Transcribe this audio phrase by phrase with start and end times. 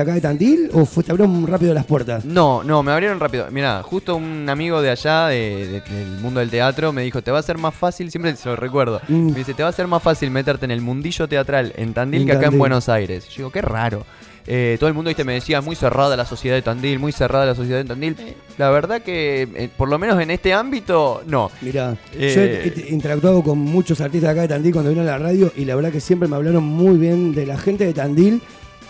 [0.00, 2.24] acá de Tandil o fue, te abrieron rápido las puertas?
[2.24, 3.46] No, no, me abrieron rápido.
[3.52, 7.30] Mira, justo un amigo de allá, de- de- del mundo del teatro, me dijo, te
[7.30, 9.30] va a ser más fácil, siempre se lo recuerdo, Mm.
[9.30, 12.22] me dice, te va a ser más fácil meterte en el mundillo teatral en Tandil
[12.22, 12.54] En que acá Tandil.
[12.56, 13.28] en Buenos Aires.
[13.28, 14.04] Yo digo, qué raro.
[14.48, 15.22] Eh, todo el mundo ¿viste?
[15.24, 18.16] me decía, muy cerrada la sociedad de Tandil, muy cerrada la sociedad de Tandil.
[18.58, 21.50] La verdad que, eh, por lo menos en este ámbito, no.
[21.62, 25.06] Mirá, Eh, yo he, he interactuado con muchos artistas acá de Tandil cuando vino a
[25.06, 27.94] la radio y la verdad que siempre me hablaron muy bien de la gente de
[27.94, 28.42] Tandil,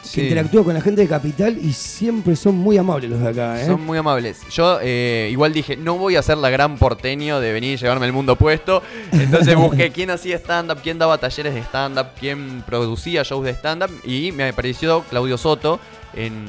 [0.04, 0.28] Sí.
[0.28, 3.66] que con la gente de Capital y siempre son muy amables los de acá, ¿eh?
[3.66, 4.40] Son muy amables.
[4.50, 8.06] Yo eh, igual dije, no voy a ser la gran porteño de venir y llevarme
[8.06, 8.82] el mundo puesto.
[9.12, 13.90] Entonces busqué quién hacía stand-up, quién daba talleres de stand-up, quién producía shows de stand-up.
[14.04, 15.80] Y me apareció Claudio Soto
[16.16, 16.46] en,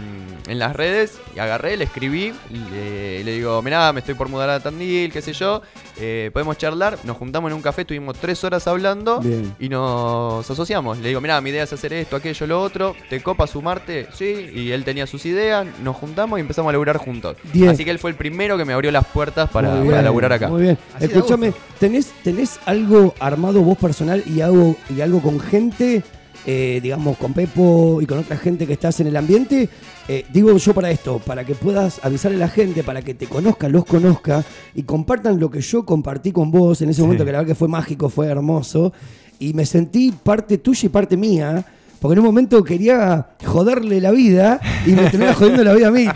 [0.47, 1.19] en las redes.
[1.35, 2.33] Y agarré, le escribí,
[2.71, 5.61] le, le digo, mirá, me estoy por mudar a Tandil, qué sé yo.
[5.97, 6.97] eh, podemos charlar.
[7.03, 9.19] Nos juntamos en un café, tuvimos tres horas hablando.
[9.19, 9.55] Bien.
[9.59, 10.97] Y nos asociamos.
[10.99, 12.95] Le digo, mirá, mi idea es hacer esto, aquello, lo otro.
[13.09, 14.07] ¿Te copa sumarte?
[14.13, 14.49] Sí.
[14.53, 15.65] Y él tenía sus ideas.
[15.83, 17.37] Nos juntamos y empezamos a laburar juntos.
[17.53, 17.69] Bien.
[17.69, 20.05] Así que él fue el primero que me abrió las puertas para, Muy para bien,
[20.05, 20.47] laburar acá.
[20.47, 20.77] Muy bien.
[20.99, 26.03] Escúchame, ¿tenés, ¿tenés algo armado vos personal y algo, y algo con gente,
[26.45, 29.69] eh, digamos, con Pepo y con otra gente que estás en el ambiente?
[30.07, 33.27] Eh, digo yo para esto, para que puedas avisarle a la gente, para que te
[33.27, 37.31] conozca, los conozca y compartan lo que yo compartí con vos en ese momento, que
[37.31, 38.93] la verdad que fue mágico, fue hermoso.
[39.39, 41.65] Y me sentí parte tuya y parte mía.
[41.99, 45.91] Porque en un momento quería joderle la vida y me terminaba jodiendo la vida a
[45.91, 46.05] mí.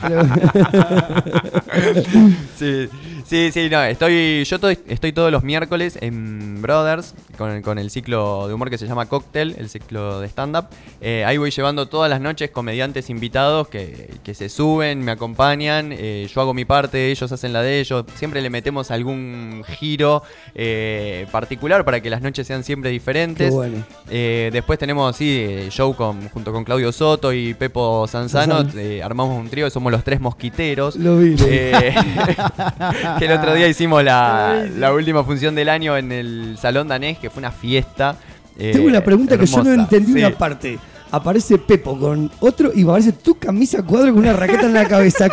[2.60, 2.90] Sí,
[3.26, 7.78] sí, sí, no, estoy, yo to- estoy todos los miércoles en Brothers con, el- con
[7.80, 10.66] el ciclo de humor que se llama Cocktail, el ciclo de stand-up.
[11.02, 15.92] Eh, ahí voy llevando todas las noches comediantes invitados que, que se suben, me acompañan,
[15.92, 20.24] eh, yo hago mi parte, ellos hacen la de ellos, siempre le metemos algún giro
[20.56, 23.50] eh, particular para que las noches sean siempre diferentes.
[23.50, 23.84] Qué bueno.
[24.10, 28.66] Eh, después tenemos, sí, show con, junto con Claudio Soto y Pepo Sanzano.
[28.76, 30.96] Eh, armamos un trío, somos los tres mosquiteros.
[30.96, 31.52] Lo vi, lo vi.
[31.52, 31.96] Eh,
[33.20, 37.18] que el otro día hicimos la, la última función del año en el Salón Danés,
[37.20, 38.16] que fue una fiesta.
[38.58, 40.20] eh, Tengo una pregunta que yo no entendí Sí.
[40.20, 40.80] una parte.
[41.12, 45.28] Aparece Pepo con otro y aparece tu camisa cuadro con una raqueta en la cabeza.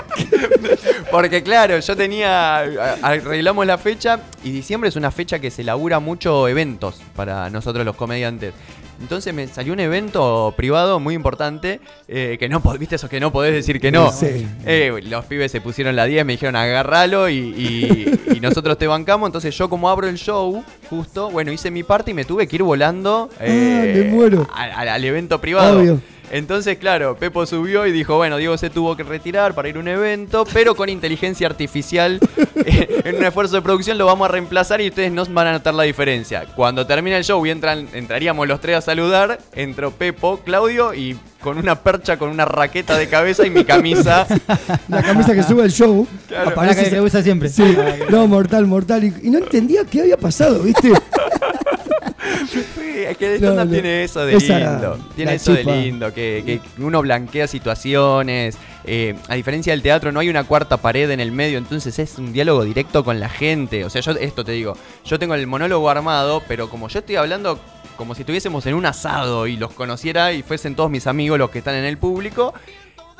[1.10, 2.60] Porque claro, yo tenía,
[3.02, 7.84] arreglamos la fecha y diciembre es una fecha que se labura mucho eventos para nosotros
[7.84, 8.54] los comediantes.
[9.00, 13.30] Entonces me salió un evento privado muy importante eh, que no, viste eso que no
[13.32, 14.10] podés decir que no.
[14.10, 14.46] Sí.
[14.64, 18.86] Eh, los pibes se pusieron la 10, me dijeron agarralo y, y- y nosotros te
[18.86, 19.28] bancamos.
[19.28, 22.56] Entonces yo como abro el show, justo, bueno, hice mi parte y me tuve que
[22.56, 24.48] ir volando eh, Ah, me muero.
[24.54, 25.78] al- al- al evento privado.
[25.80, 26.00] Obvio.
[26.30, 29.80] Entonces, claro, Pepo subió y dijo, bueno, Diego se tuvo que retirar para ir a
[29.80, 32.20] un evento, pero con inteligencia artificial,
[32.56, 35.52] eh, en un esfuerzo de producción lo vamos a reemplazar y ustedes no van a
[35.52, 36.44] notar la diferencia.
[36.56, 41.16] Cuando termina el show y entran, entraríamos los tres a saludar, entró Pepo, Claudio y
[41.40, 44.26] con una percha, con una raqueta de cabeza y mi camisa.
[44.88, 46.06] La camisa que sube el show.
[46.28, 47.48] Para Aparece que se usa siempre.
[47.48, 47.76] Sí,
[48.08, 49.04] no, mortal, mortal.
[49.04, 50.92] Y, y no entendía qué había pasado, ¿viste?
[52.74, 53.72] Sí, es que el No, stand-up no.
[53.72, 54.98] tiene eso de Esa, lindo.
[55.14, 58.56] Tiene eso de lindo, que, que uno blanquea situaciones.
[58.84, 62.18] eh, a diferencia del teatro, no hay una cuarta pared en el medio, entonces es
[62.18, 63.84] un diálogo directo con la gente.
[63.84, 67.16] O sea, yo esto te digo, yo tengo el monólogo armado, pero como yo estoy
[67.16, 67.58] hablando
[67.96, 71.48] como si estuviésemos en un asado y los conociera y fuesen todos mis amigos los
[71.50, 72.52] que están en el público,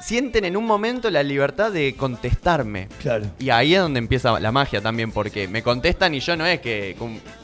[0.00, 2.88] sienten en un momento la libertad de contestarme.
[3.00, 3.26] Claro.
[3.38, 6.60] Y ahí es donde empieza la magia también, porque me contestan y yo no es
[6.60, 6.96] que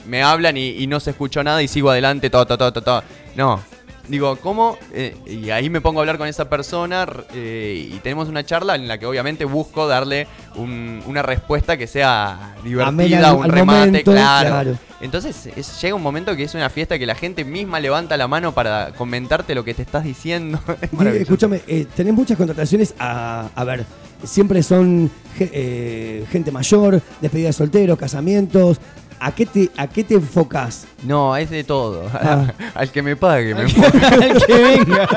[0.07, 3.03] me hablan y, y no se escuchó nada y sigo adelante, todo, todo, todo, todo.
[3.35, 3.63] No.
[4.09, 4.77] Digo, ¿cómo?
[4.93, 8.75] Eh, y ahí me pongo a hablar con esa persona eh, y tenemos una charla
[8.75, 10.27] en la que obviamente busco darle
[10.57, 14.49] un- una respuesta que sea divertida, al- un al remate, momento, claro.
[14.49, 14.79] claro.
[15.01, 18.27] Entonces es- llega un momento que es una fiesta que la gente misma levanta la
[18.27, 20.59] mano para comentarte lo que te estás diciendo.
[20.83, 23.85] Es escúchame, eh, tenés muchas contrataciones a, a ver,
[24.25, 28.79] siempre son eh, gente mayor, despedida de solteros, casamientos.
[29.25, 30.85] ¿A qué te, a qué te enfocás?
[31.05, 32.11] No, es de todo.
[32.13, 32.45] Ah.
[32.75, 35.09] Al que me pague, me Al que venga.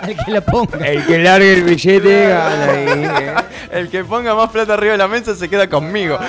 [0.00, 0.86] Al que la ponga.
[0.86, 2.86] El que largue el billete gana ahí.
[2.86, 3.34] ¿eh?
[3.72, 6.20] El que ponga más plata arriba de la mesa se queda conmigo.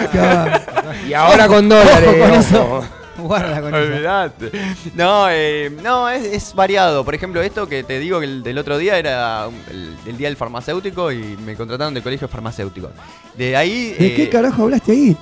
[1.07, 2.09] Y ahora con dólares.
[2.09, 2.83] Ojo con eso.
[3.19, 4.33] Guarda con eso.
[4.95, 7.06] No, eh, no es, es variado.
[7.06, 10.30] Por ejemplo, esto que te digo que el del otro día era el, el día
[10.30, 12.89] del farmacéutico y me contrataron del colegio farmacéutico.
[13.38, 15.18] De ahí ¿De eh, qué carajo hablaste ahí?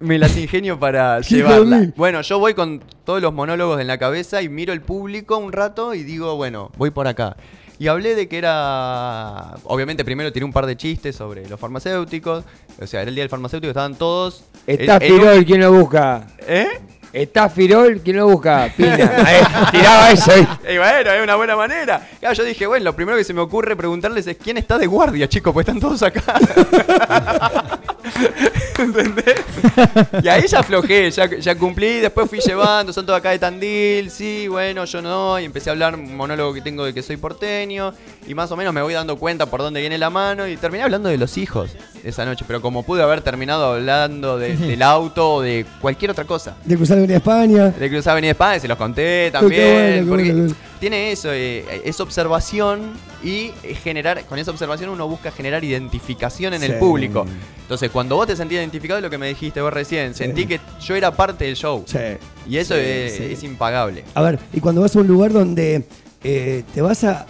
[0.00, 1.90] Me las ingenio para llevarla.
[1.96, 5.52] Bueno, yo voy con todos los monólogos en la cabeza y miro el público un
[5.52, 7.36] rato y digo, bueno, voy por acá.
[7.78, 9.54] Y hablé de que era.
[9.64, 12.42] Obviamente, primero tiré un par de chistes sobre los farmacéuticos.
[12.80, 14.44] O sea, era el día del farmacéutico, estaban todos.
[14.66, 16.26] Está un- Pirol, ¿quién lo busca?
[16.46, 16.68] ¿Eh?
[17.16, 18.70] Está Firol, ¿quién lo busca?
[18.76, 18.94] Pina.
[19.24, 20.30] Ahí, tiraba eso.
[20.32, 20.46] ahí.
[20.74, 22.06] Y bueno, es una buena manera.
[22.20, 24.86] Claro, yo dije, bueno, lo primero que se me ocurre preguntarles es quién está de
[24.86, 26.22] guardia, chicos, pues están todos acá.
[28.78, 29.36] ¿Entendés?
[30.22, 34.10] Y ahí ya aflojé, ya, ya cumplí, después fui llevando, son todos acá de Tandil,
[34.10, 37.16] sí, bueno, yo no, y empecé a hablar un monólogo que tengo de que soy
[37.16, 37.94] porteño,
[38.26, 40.84] y más o menos me voy dando cuenta por dónde viene la mano, y terminé
[40.84, 41.70] hablando de los hijos
[42.04, 46.24] esa noche, pero como pude haber terminado hablando de- del auto o de cualquier otra
[46.24, 46.56] cosa.
[46.64, 47.70] De cruzar Avenida España.
[47.70, 50.06] De Cruzar Avenida España, se los conté también.
[50.06, 52.92] bueno, porque bueno, tiene eso, eh, es observación
[53.22, 57.26] y generar, con esa observación uno busca generar identificación en el público.
[57.62, 60.60] Entonces, cuando vos te sentís identificado, es lo que me dijiste vos recién, sentí que
[60.80, 61.84] yo era parte del show.
[61.86, 61.98] Sí.
[62.48, 64.04] Y eso es impagable.
[64.14, 65.84] A ver, y cuando vas a un lugar donde
[66.22, 67.26] eh, te vas a,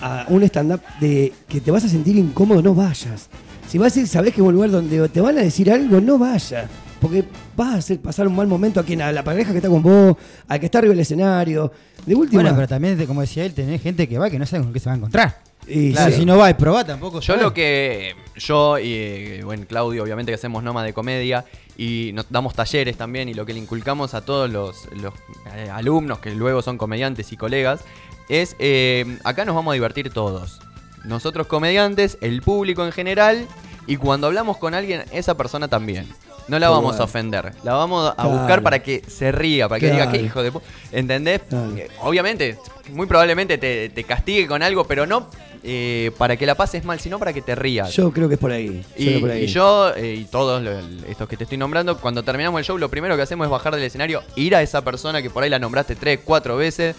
[0.00, 3.28] a un stand-up de que te vas a sentir incómodo, no vayas.
[3.68, 6.00] Si vas a ir, sabés que es un lugar donde te van a decir algo,
[6.00, 6.66] no vayas.
[7.00, 7.24] Porque
[7.56, 9.82] vas a hacer pasar un mal momento a quien, a la pareja que está con
[9.82, 10.16] vos,
[10.48, 11.70] al que está arriba del escenario.
[12.04, 12.42] De última.
[12.42, 14.80] Bueno, pero también, como decía él, tenés gente que va que no sabe con qué
[14.80, 15.38] se va a encontrar.
[15.66, 16.18] y Claro, sí.
[16.18, 17.20] si no va y probá tampoco.
[17.20, 18.14] Yo lo que.
[18.36, 21.44] Yo y eh, bueno, Claudio, obviamente que hacemos Noma de comedia
[21.76, 23.28] y nos damos talleres también.
[23.28, 25.12] Y lo que le inculcamos a todos los, los,
[25.54, 27.80] eh, alumnos que luego son comediantes y colegas
[28.28, 30.60] es: eh, acá nos vamos a divertir todos.
[31.04, 33.46] Nosotros comediantes, el público en general.
[33.88, 36.08] Y cuando hablamos con alguien, esa persona también.
[36.48, 37.00] No la vamos bueno.
[37.02, 37.52] a ofender.
[37.64, 38.30] La vamos a Claro.
[38.30, 40.52] buscar para que se ría, para que diga, qué hijo de...
[40.52, 40.62] pu-".
[40.92, 41.40] ¿Entendés?
[41.48, 41.76] Claro.
[41.76, 42.56] Eh, Obviamente,
[42.92, 45.28] muy probablemente te, te castigue con algo, pero no
[45.64, 47.92] eh, para que la pases mal, sino para que te rías.
[47.92, 48.84] Yo creo que es por ahí.
[48.96, 49.42] Y, creo por ahí.
[49.44, 50.62] y yo eh, y todos
[51.08, 53.74] estos que te estoy nombrando, cuando terminamos el show, lo primero que hacemos es bajar
[53.74, 56.94] del escenario, ir a esa persona que por ahí la nombraste tres, cuatro veces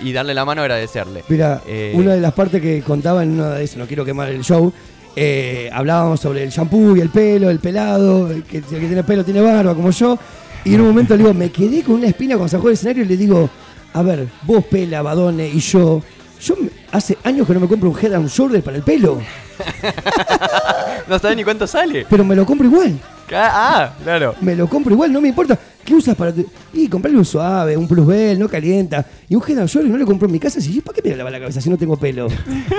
[0.00, 1.24] y darle la mano agradecerle.
[1.28, 4.28] Mira, Eh, una de las partes que contaba en una de esas, no quiero quemar
[4.28, 4.72] el show,
[5.16, 9.02] eh, hablábamos sobre el shampoo y el pelo, el pelado, el que, el que tiene
[9.04, 10.18] pelo tiene barba, como yo.
[10.64, 13.04] Y en un momento le digo, me quedé con una espina cuando sacó del escenario
[13.04, 13.48] y le digo,
[13.94, 16.02] a ver, vos pela, Badone y yo,
[16.40, 16.56] yo
[16.92, 19.20] hace años que no me compro un head and shoulder para el pelo,
[21.08, 22.06] no sabes ni cuánto sale.
[22.08, 22.98] pero me lo compro igual.
[23.32, 24.34] Ah, claro.
[24.40, 25.58] Me lo compro igual, no me importa.
[25.84, 26.32] ¿Qué usas para.?
[26.32, 26.46] tu-?
[26.72, 29.04] Y comprarle un suave, un plusbel, no calienta.
[29.28, 30.58] Y un head and shoulder no lo compró en mi casa.
[30.60, 32.28] Y ¿para qué me voy a lavar la cabeza si no tengo pelo?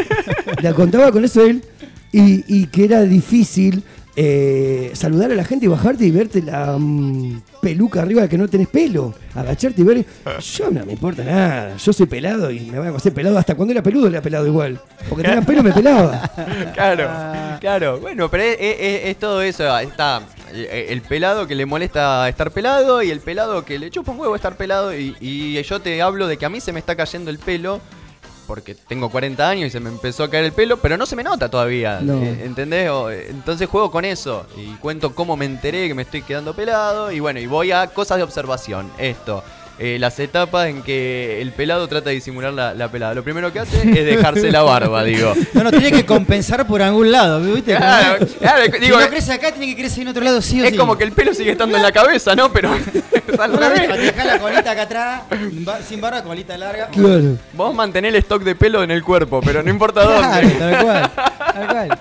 [0.62, 1.64] la contaba con eso él.
[2.12, 3.84] Y, y que era difícil
[4.22, 8.50] eh, saludar a la gente y bajarte y verte la mm, peluca arriba que no
[8.50, 9.14] tenés pelo.
[9.34, 10.06] Agacharte y ver.
[10.42, 11.78] Yo no me importa nada.
[11.78, 13.38] Yo soy pelado y me voy a hacer pelado.
[13.38, 14.78] Hasta cuando era peludo era pelado igual.
[15.08, 16.30] Porque tenía pelo me pelaba.
[16.74, 17.10] Claro,
[17.62, 18.00] claro.
[18.02, 19.78] Bueno, pero es, todo eso.
[19.78, 20.22] Está
[20.54, 24.36] el pelado que le molesta estar pelado y el pelado que le chupa un huevo
[24.36, 24.94] estar pelado.
[24.94, 27.80] Y, y yo te hablo de que a mí se me está cayendo el pelo
[28.50, 31.16] porque tengo 40 años y se me empezó a caer el pelo, pero no se
[31.16, 32.00] me nota todavía.
[32.02, 32.16] No.
[32.24, 32.90] eh, ¿Entendés?
[32.90, 36.56] O, eh, entonces juego con eso y cuento cómo me enteré que me estoy quedando
[36.56, 37.12] pelado.
[37.12, 38.92] Y bueno, y voy a cosas de observación.
[38.98, 39.44] Esto.
[39.80, 43.14] Eh, las etapas en que el pelado trata de disimular la, la pelada.
[43.14, 45.34] Lo primero que hace es dejarse la barba, digo.
[45.54, 47.76] No, no, tiene que compensar por algún lado, ¿viste?
[47.76, 50.62] Claro, claro, si digo, no eh, crece acá, tiene que crecer en otro lado, sí
[50.62, 50.78] o es sí.
[50.78, 52.52] como que el pelo sigue estando en la cabeza, ¿no?
[52.52, 52.70] Pero
[53.28, 54.02] es al Una vez revés.
[54.16, 55.22] dejá la colita acá atrás,
[55.88, 56.88] sin barba, colita larga.
[56.88, 57.38] Claro.
[57.54, 60.56] Vos mantenés el stock de pelo en el cuerpo, pero no importa Claro, dónde.
[60.56, 61.12] tal cual,
[61.54, 62.00] tal cual.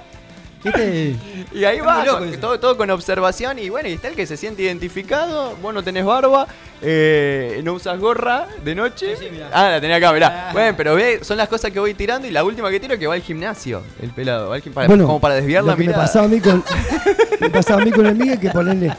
[0.64, 1.14] ¿Viste?
[1.52, 3.58] Y ahí va, con- todo, todo con observación.
[3.58, 5.56] Y bueno, y está el que se siente identificado.
[5.62, 6.46] Vos no tenés barba,
[6.82, 9.16] eh, no usas gorra de noche.
[9.16, 9.50] Sí, sí, mirá.
[9.52, 10.48] ah, la tenés acá, mirá.
[10.48, 10.52] Ah.
[10.52, 12.26] Bueno, pero ve, son las cosas que voy tirando.
[12.26, 14.48] Y la última que tiro es que va al gimnasio, el pelado.
[14.50, 16.04] Va al para- Bueno, como para desviar lo la que me mirada.
[16.04, 16.64] pasaba a mí con
[17.40, 18.92] me pasaba a mí con el Miguel que ponerle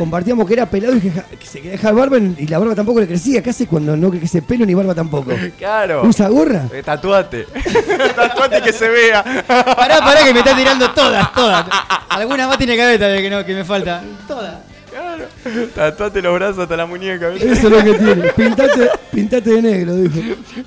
[0.00, 3.00] compartíamos que era pelado y que, que se quería dejar barba y la barba tampoco
[3.00, 5.30] le crecía ¿qué hace cuando no crece pelo ni barba tampoco?
[5.58, 6.02] Claro.
[6.06, 6.68] ¿Usa gorra?
[6.72, 7.46] Eh, Tatuate.
[8.16, 9.22] Tatuate que se vea.
[9.46, 11.66] Pará, pará, que me está tirando todas, todas.
[12.08, 14.02] Alguna más tiene cabeza de que, no, que me falta.
[14.26, 14.69] Todas.
[15.42, 15.68] Claro.
[15.74, 17.28] Tatuate los brazos hasta la muñeca.
[17.28, 17.52] ¿viste?
[17.52, 18.22] Eso es lo que tiene.
[18.32, 20.20] Pintate, pintate de negro, dijo.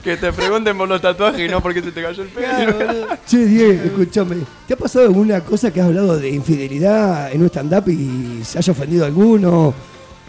[0.03, 2.47] Que te pregunten por los tatuajes y no porque se te cayó el pelo.
[2.77, 3.07] Claro.
[3.27, 4.37] Che, Diego, escúchame.
[4.67, 8.57] ¿Te ha pasado alguna cosa que has hablado de infidelidad en un stand-up y se
[8.57, 9.73] haya ofendido alguno?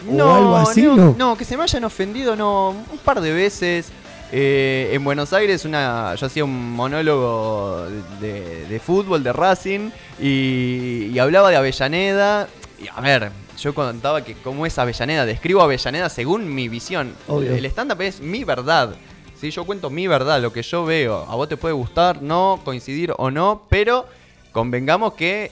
[0.06, 1.14] o algo así, no, ¿no?
[1.18, 2.70] no, que se me hayan ofendido, no.
[2.92, 3.86] Un par de veces.
[4.32, 7.86] eh, en Buenos Aires, una, yo hacía un monólogo
[8.20, 9.90] de, de fútbol, de Racing,
[10.20, 12.48] y, y hablaba de Avellaneda.
[12.82, 17.14] Y a ver, yo contaba que cómo es Avellaneda, describo Avellaneda según mi visión.
[17.28, 17.54] Obvio.
[17.54, 18.94] El stand-up es mi verdad.
[19.40, 19.50] ¿sí?
[19.50, 21.26] Yo cuento mi verdad, lo que yo veo.
[21.28, 24.06] A vos te puede gustar, no, coincidir o no, pero
[24.52, 25.50] convengamos que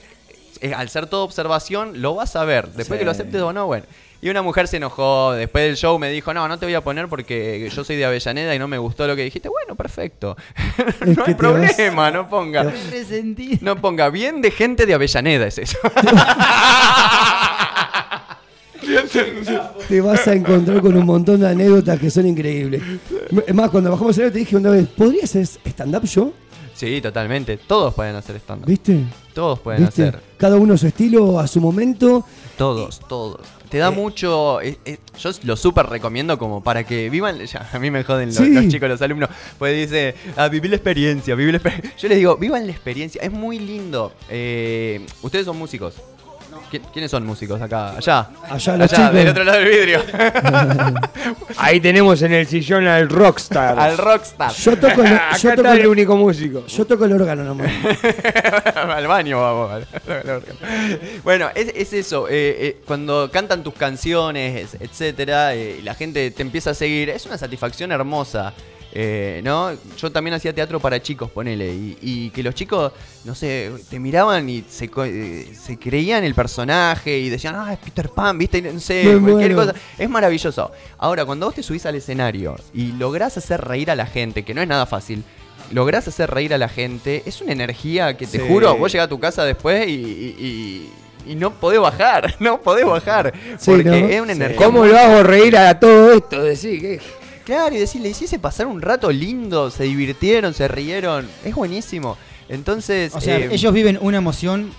[0.61, 2.67] eh, al ser todo observación, lo vas a ver.
[2.67, 2.99] Después Sí.
[2.99, 3.85] que lo aceptes o no, bueno.
[4.21, 6.79] Y una mujer se enojó, después del show me dijo, no, no te voy a
[6.81, 9.49] poner porque yo soy de Avellaneda y no me gustó lo que dijiste.
[9.49, 10.37] Bueno, perfecto.
[11.05, 12.71] No hay problema, no ponga.
[13.59, 15.77] No ponga bien de gente de Avellaneda, es eso.
[19.87, 22.81] te vas a encontrar con un montón de anécdotas que son increíbles.
[23.47, 26.31] Es más, cuando bajamos el aire te dije una vez, ¿podría hacer stand-up yo?
[26.73, 27.57] Sí, totalmente.
[27.57, 28.67] Todos pueden hacer stand-up.
[28.67, 28.99] ¿Viste?
[29.33, 30.03] Todos pueden ¿Viste?
[30.07, 30.19] hacer.
[30.37, 32.25] Cada uno a su estilo, a su momento.
[32.57, 33.41] Todos, todos.
[33.69, 33.91] Te da Eh.
[33.91, 34.59] mucho.
[34.61, 37.39] eh, eh, yo lo súper recomiendo como para que vivan.
[37.45, 38.49] ya, a mí me joden los, Sí.
[38.53, 39.29] los chicos, los alumnos.
[39.59, 41.93] Pues dice, a vivir la experiencia, vivir la experiencia.
[41.97, 43.21] Yo les digo, vivan la experiencia.
[43.21, 44.11] Es muy lindo.
[44.29, 45.95] Eh, Ustedes son músicos.
[46.73, 47.91] ¿Qui- ¿Quiénes son músicos acá?
[47.97, 48.27] Allá.
[48.49, 50.01] Allá los Allá, del otro lado del vidrio.
[51.57, 53.77] Ahí tenemos en el sillón al rockstar.
[53.79, 54.51] Al rockstar.
[54.53, 56.65] Yo toco, el- Acá yo toco, está el el- único músico.
[56.65, 57.71] yo toco el órgano nomás.
[58.75, 59.83] al baño vamos.
[61.23, 62.27] bueno, es, es eso.
[62.27, 67.09] eh, eh, cuando cantan tus canciones, etcétera, eh, y la gente te empieza a seguir,
[67.09, 68.53] es una satisfacción hermosa.
[68.95, 69.71] Eh, ¿No?
[69.97, 71.73] Yo también hacía teatro para chicos, ponele.
[71.73, 72.91] Y, y que los chicos,
[73.25, 77.79] no sé, te miraban y se, eh, se creían el personaje y decían, ah, es
[77.79, 78.61] Peter Pan, ¿viste?
[78.61, 79.73] No sé, cualquier cosa.
[79.97, 80.71] Es maravilloso.
[80.99, 84.53] Ahora, cuando vos te subís al escenario y lográs hacer reír a la gente, que
[84.53, 85.23] no es nada fácil,
[85.71, 88.45] lográs hacer reír a la gente, es una energía que te Sí.
[88.47, 90.35] juro, vos llegás a tu casa después y, y-
[91.25, 93.33] y- y no podés bajar, no podés bajar.
[93.57, 93.95] Sí, porque ¿no?
[93.95, 94.57] es una energía.
[94.63, 96.41] ¿Cómo lo hago reír a todo esto?
[96.43, 96.99] Que.
[97.45, 102.17] Claro, y decirle, hiciese pasar un rato lindo, se divirtieron, se rieron, es buenísimo.
[102.49, 104.71] Entonces, O sea, eh, ellos viven una emoción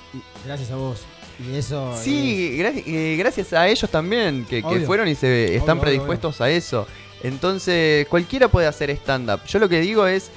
[0.47, 1.01] gracias a vos.
[1.39, 1.95] Y eso.
[2.01, 6.41] Sí, gra- eh, gracias a ellos también, que, que fueron y se están obvio, predispuestos
[6.41, 6.87] a eso.
[7.23, 9.41] Entonces, cualquiera puede hacer stand-up.
[9.49, 10.31] Yo lo que digo es,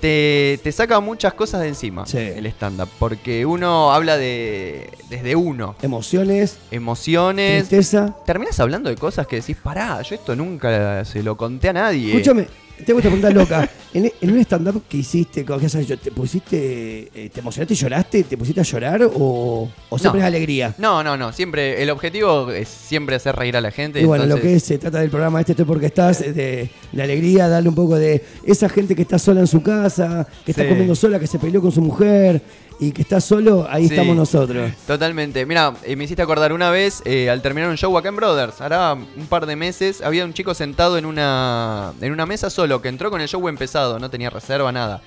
[0.00, 2.18] te, te saca muchas cosas de encima Sí.
[2.18, 7.68] el stand-up, porque uno habla de desde uno, Emociones, emociones.
[7.68, 8.14] tristeza.
[8.26, 12.08] Terminas hablando de cosas que decís, pará, yo esto nunca se lo conté a nadie.
[12.12, 12.46] Escúchame,
[12.80, 13.68] tengo esta pregunta loca.
[13.92, 15.98] En, en un stand-up que hiciste, ¿qué has hecho?
[15.98, 18.22] ¿te pusiste, eh, te emocionaste y lloraste?
[18.24, 20.26] ¿Te pusiste a llorar o, o siempre No.
[20.26, 20.74] es alegría?
[20.78, 24.00] No, no, no, siempre, el objetivo es siempre hacer reír a la gente.
[24.00, 26.70] Y bueno, lo entonces- que se trata del programa este, estoy porque estás, es de,
[26.92, 30.52] de alegría, darle un poco de esa gente que está sola en su casa, que
[30.52, 30.68] está Sí.
[30.68, 32.40] comiendo sola, que se peleó con su mujer
[32.80, 33.94] y que está solo, ahí Sí.
[33.94, 34.72] estamos nosotros.
[34.86, 35.44] Totalmente.
[35.46, 38.60] Mira, eh, me hiciste acordar una vez, eh, al terminar un show acá en Brothers,
[38.60, 42.80] hará un par de meses, había un chico sentado en una, en una mesa solo,
[42.82, 45.02] que entró con el show empezado, no tenía reserva, nada.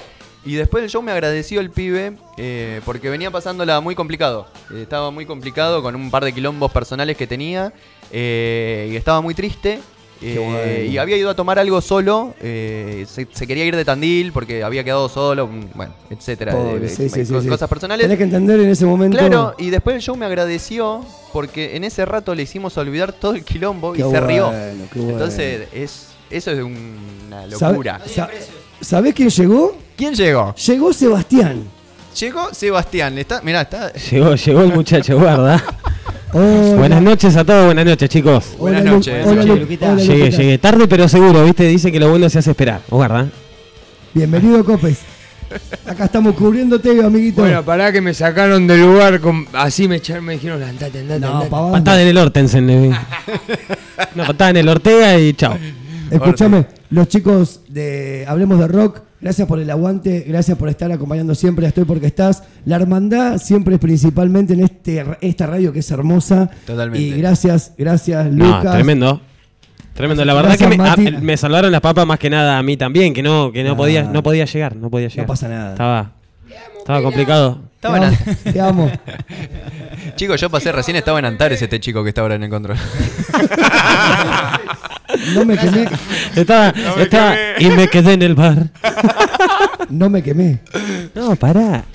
[0.46, 4.46] Y después del show me agradeció el pibe eh, porque venía pasándola muy complicado.
[4.74, 7.72] Eh, estaba muy complicado con un par de quilombos personales que tenía
[8.12, 9.80] eh, y estaba muy triste.
[10.26, 10.92] Eh, bueno.
[10.92, 14.64] Y había ido a tomar algo solo, eh, se, se quería ir de Tandil porque
[14.64, 17.48] había quedado solo, mm, bueno, etcétera, Pobre, de- sí, sí, de sí, co- sí.
[17.48, 18.06] cosas personales.
[18.06, 19.18] Tenés que entender en ese momento.
[19.18, 23.34] Claro, y después el show me agradeció porque en ese rato le hicimos olvidar todo
[23.36, 24.48] el quilombo y se rió.
[24.52, 25.12] bueno.
[25.12, 28.02] Entonces, es, eso es una ¿Sabe- locura.
[28.08, 28.30] sa-
[28.82, 29.78] ¿Sabés quién llegó?
[29.96, 30.54] ¿Quién llegó?
[30.56, 31.64] Llegó Sebastián.
[32.20, 33.18] Llegó Sebastián.
[33.18, 33.92] Está, mirá, está.
[33.94, 35.64] Llegó, llegó el muchacho, guarda.
[36.34, 36.76] Hola.
[36.76, 38.46] Buenas noches a todos, buenas noches, chicos.
[38.58, 39.26] Buenas Lu- noches.
[39.28, 39.92] Hola, Lu- Luquita.
[39.92, 40.38] hola, Llegué, Luquita.
[40.42, 41.68] llegué tarde, pero seguro, ¿viste?
[41.68, 42.82] Dice que lo bueno se hace esperar.
[42.90, 43.28] Guarda.
[44.14, 45.00] Bienvenido, Copes.
[45.86, 47.42] Acá estamos cubriéndote, amiguito.
[47.44, 49.20] Bueno, pará que me sacaron del lugar.
[49.20, 49.48] Con...
[49.54, 51.50] Así me echaron, me dijeron, andate, andate, no, andate.
[51.72, 52.70] Patada en el Hortensen.
[54.16, 55.56] Una patada en el Ortega y chao.
[56.16, 61.34] Escúchame, los chicos de Hablemos de Rock, gracias por el aguante, gracias por estar acompañando
[61.36, 62.44] siempre Estoy Porque Estás.
[62.66, 66.50] La hermandad siempre es principalmente en este, esta radio que es hermosa.
[66.66, 67.02] Totalmente.
[67.08, 68.74] Y gracias, gracias, No, Lucas.
[68.74, 69.22] tremendo.
[69.94, 70.26] Tremendo.
[70.26, 72.78] La verdad Gracias, que me, a- me salvaron las papas más que nada a mí
[72.78, 73.78] también, que no, que no Ah.
[73.78, 75.26] podía, no podía llegar, no podía llegar.
[75.26, 75.72] No pasa nada.
[75.74, 76.12] Estaba,
[76.80, 77.60] estaba complicado.
[77.80, 78.18] Te Estaba en amo,
[78.54, 78.92] te amo.
[80.16, 82.78] Chicos, yo pasé recién, estaba en Antares este chico que está ahora en el control.
[85.34, 85.88] No me quemé,
[86.36, 88.70] Estaba, estaba y me quedé en el bar.
[89.90, 90.60] no me quemé.
[91.16, 91.86] No, pará.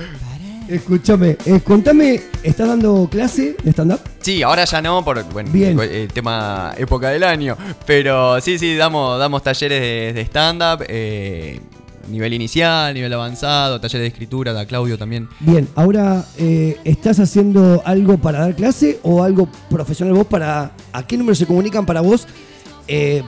[0.68, 4.00] Escúchame, eh, contame, ¿estás dando clase de stand-up?
[4.20, 5.78] Sí, ahora ya no, por bueno, Bien.
[5.80, 7.56] el, el tema época del año.
[7.86, 11.58] Pero sí, sí, damos, damos talleres de, de stand-up, eh,
[12.10, 15.28] nivel inicial, nivel avanzado, talleres de escritura, da Claudio también.
[15.40, 20.72] Bien, ahora, eh, ¿estás haciendo algo para dar clase o algo profesional vos para...
[20.92, 22.26] ¿A qué número se comunican para vos?
[22.88, 23.22] Eh,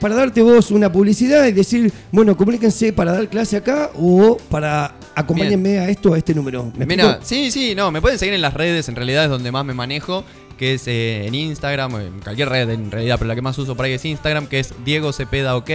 [0.00, 4.94] para darte vos una publicidad y decir, bueno, comuníquense para dar clase acá o para
[5.14, 6.70] acompáñenme a esto, a este número.
[6.76, 7.26] ¿Me Mira, explico?
[7.26, 9.74] sí, sí, no, me pueden seguir en las redes, en realidad es donde más me
[9.74, 10.24] manejo,
[10.56, 13.74] que es eh, en Instagram, en cualquier red en realidad, pero la que más uso
[13.74, 15.70] por ahí es Instagram, que es Diego Cepeda OK,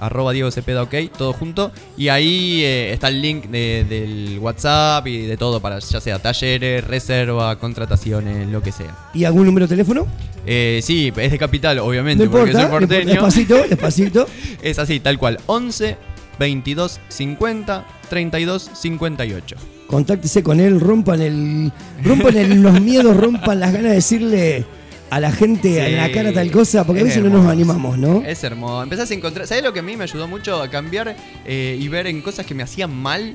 [0.00, 5.06] arroba Diego Cepeda OK, todo junto, y ahí eh, está el link de- del WhatsApp
[5.06, 8.96] y de todo para ya sea talleres, reserva, contrataciones, lo que sea.
[9.14, 10.06] ¿Y algún número de teléfono?
[10.46, 13.10] Eh, sí, es de capital, obviamente, No porque importa, soy porteño.
[13.12, 14.26] despacito, despacito.
[14.62, 15.96] Es así, tal cual, 11
[16.38, 19.56] 22 50 32 58.
[19.88, 21.72] Contáctese con él, rompan el,
[22.04, 24.64] rompan el- los miedos, rompan las ganas de decirle,
[25.10, 26.84] a la gente en la Sí, cara tal cosa?
[26.84, 28.22] Porque a es veces no nos animamos, ¿no?
[28.24, 28.82] Es hermoso.
[28.82, 29.46] Empezás a encontrar.
[29.46, 32.44] ¿Sabes lo que a mí me ayudó mucho a cambiar eh, y ver en cosas
[32.46, 33.34] que me hacían mal?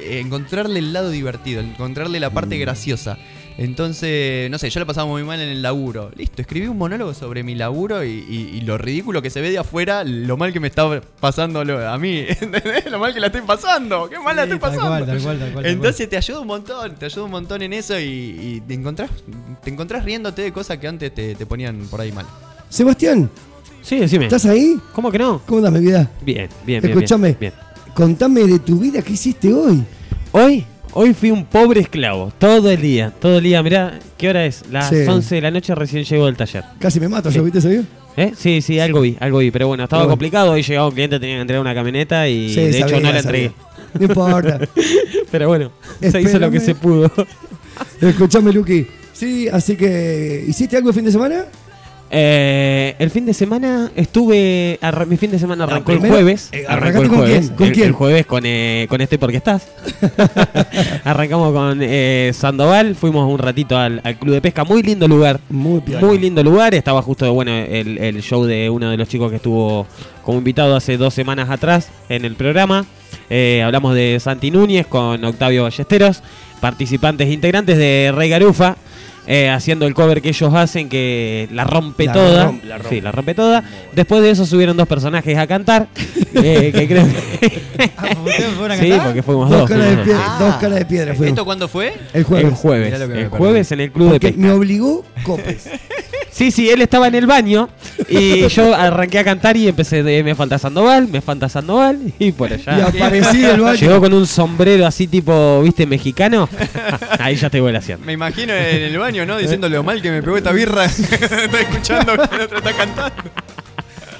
[0.00, 2.60] Eh, encontrarle el lado divertido, encontrarle la parte Mm.
[2.60, 3.18] graciosa.
[3.58, 6.10] Entonces, no sé, yo la pasaba muy mal en el laburo.
[6.16, 9.50] Listo, escribí un monólogo sobre mi laburo y, y- y lo ridículo que se ve
[9.50, 12.24] de afuera, lo mal que me está pasando lo- a mí.
[12.40, 12.90] ¿Entendés?
[12.90, 14.08] Lo mal que la estoy pasando.
[14.08, 14.88] Qué mal la estoy tal pasando.
[14.88, 17.62] cual, tal cual, tal cual, tal Entonces te ayuda un montón, te ayuda un montón
[17.62, 19.10] en eso y, y te, encontrás,
[19.62, 22.26] te encontrás riéndote de cosas que antes te, te ponían por ahí mal.
[22.68, 23.30] Sebastián,
[23.82, 24.26] Sí, decime.
[24.26, 24.78] ¿estás ahí?
[24.94, 25.40] ¿Cómo que no?
[25.46, 26.10] ¿Cómo andas, mi vida?
[26.22, 26.92] Bien, bien, bien.
[26.96, 27.34] Escúchame.
[27.40, 27.52] Bien.
[27.94, 29.82] Contame de tu vida, ¿qué hiciste hoy?
[30.32, 32.32] Hoy, hoy fui un pobre esclavo.
[32.38, 33.62] Todo el día, todo el día.
[33.62, 34.64] Mirá, ¿qué hora es?
[34.70, 34.96] Las Sí.
[35.06, 36.64] 11 de la noche recién llego del taller.
[36.78, 37.36] Casi me mato, Sí.
[37.36, 37.84] ¿yo viste ese video?
[38.16, 38.32] ¿Eh?
[38.36, 39.50] Sí, sí, algo vi, algo vi.
[39.50, 40.12] Pero bueno, estaba Pero bueno.
[40.12, 40.52] complicado.
[40.52, 43.18] Hoy llegaba un cliente, tenía que entregar una camioneta y Sí, de hecho no la
[43.20, 43.52] entregué.
[43.94, 44.60] No importa.
[45.30, 47.10] Pero bueno, se hizo lo que se pudo.
[48.00, 48.86] Escuchame, Luqui.
[49.12, 50.44] Sí, así que.
[50.46, 51.44] ¿Hiciste algo el fin de semana?
[52.12, 54.78] Eh, el fin de semana estuve.
[54.82, 56.48] arra- mi fin de semana No, arrancó el jueves.
[56.52, 57.38] eh, arrancó ¿arrancaste el con jueves.
[57.46, 57.56] quién?
[57.56, 57.86] ¿Con el, quién?
[57.86, 59.68] el jueves con, eh, con este porque estás.
[61.04, 62.94] Arrancamos con eh, Sandoval.
[62.94, 64.64] Fuimos un ratito al, al club de pesca.
[64.64, 65.40] Muy lindo lugar.
[65.48, 65.82] Muy.
[66.00, 66.74] Muy lindo lugar.
[66.74, 69.86] Estaba justo bueno el, el show de uno de los chicos que estuvo
[70.22, 72.84] como invitado hace dos semanas atrás en el programa.
[73.28, 76.22] Eh, hablamos de Santi Núñez con Octavio Ballesteros,
[76.60, 78.76] participantes integrantes de Rey Garufa.
[79.32, 82.44] Eh, haciendo el cover que ellos hacen que la rompe La toda.
[82.46, 82.88] rompe, la rompe.
[82.96, 83.62] Sí, la rompe toda.
[83.94, 85.86] Después de eso subieron dos personajes a cantar.
[86.34, 87.90] eh, que creo que.
[87.96, 89.70] Ah, ¿ustedes fueron a sí, porque fuimos Dos dos.
[89.70, 91.28] caras de fuimos piedra, dos caras de piedra fueron.
[91.34, 91.94] ¿Esto cuándo fue?
[92.12, 92.46] El jueves.
[92.48, 93.00] El jueves.
[93.00, 94.40] El jueves en el club de Porque pesca.
[94.42, 95.68] me obligó Copes.
[96.32, 97.68] Sí, sí, él estaba en el baño
[98.08, 102.32] y yo arranqué a cantar y empecé de me falta Sandoval, me falta Sandoval y
[102.32, 102.86] por y allá.
[102.86, 103.78] aparecí del baño.
[103.80, 106.48] Llegó con un sombrero así tipo, viste, mexicano.
[107.18, 108.06] Ahí ya te voy haciendo.
[108.06, 109.36] Me imagino en el baño, ¿no?
[109.38, 110.84] Diciéndole lo mal que me pegó esta birra.
[110.86, 113.22] está escuchando que el otro está cantando.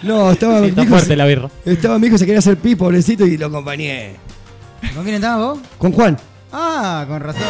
[0.03, 0.91] No, estaba Sí, mi hijo.
[0.91, 1.49] fuerte la birra.
[1.65, 4.17] Estaba mi hijo, se quería hacer pi, pobrecito, y lo acompañé.
[4.95, 5.59] ¿Con quién estabas vos?
[5.79, 6.17] Con Juan.
[6.53, 7.45] Ah, con razón.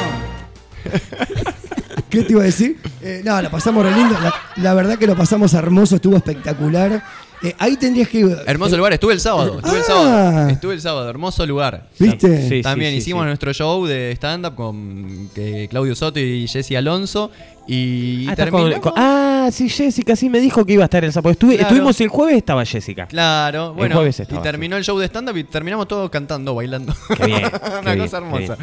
[2.11, 2.77] ¿Qué te iba a decir?
[3.03, 4.15] Eh, no, la pasamos re lindo.
[4.21, 7.03] La, la verdad que lo pasamos hermoso, estuvo espectacular.
[7.43, 8.21] Eh, ahí tendrías que.
[8.47, 9.57] Hermoso lugar, estuve el sábado.
[9.57, 9.87] Estuve el Ah.
[9.87, 10.49] sábado.
[10.51, 11.89] Estuve el sábado, hermoso lugar.
[11.99, 12.49] ¿Viste?
[12.49, 12.61] Sí.
[12.63, 13.27] También sí, hicimos sí.
[13.29, 17.31] nuestro show de stand-up con eh, Claudio Soto y Jesse Alonso.
[17.73, 21.13] Y Ah, con- con- ah, sí, Jessica sí me dijo que iba a estar el
[21.13, 21.31] sábado.
[21.31, 21.69] Estuve, Claro.
[21.69, 23.07] Estuvimos el jueves, estaba Jessica.
[23.07, 23.95] Claro, bueno.
[23.95, 26.93] jueves y terminó el show de stand-up y terminamos todos cantando, bailando.
[27.17, 28.57] Qué bien, Una qué bien, cosa hermosa.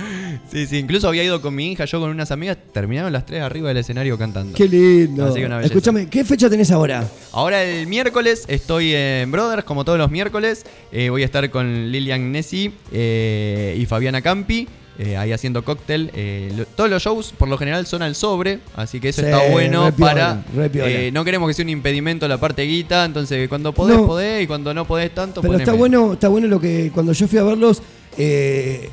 [0.51, 3.41] Sí, sí, incluso había ido con mi hija, yo con unas amigas, terminaron las tres
[3.43, 4.53] arriba del escenario cantando.
[4.57, 5.23] Qué lindo.
[5.27, 5.73] Así que una belleza.
[5.73, 7.07] Escúchame, ¿qué fecha tenés ahora?
[7.31, 10.65] Ahora el miércoles estoy en Brothers, como todos los miércoles.
[10.91, 14.67] Eh, voy a estar con Lilian Nessi eh, y Fabiana Campi.
[14.99, 16.11] Eh, ahí haciendo cóctel.
[16.13, 19.27] Eh, lo- todos los shows por lo general son al sobre, así que eso Sí,
[19.27, 20.43] está bueno para...
[20.71, 20.89] piola.
[20.89, 24.07] eh, no queremos que sea un impedimento la parte guita, entonces cuando podés, No.
[24.07, 27.27] podés, y cuando no podés tanto, Pero está bueno, está bueno lo que cuando yo
[27.27, 27.81] fui a verlos,
[28.17, 28.89] eh,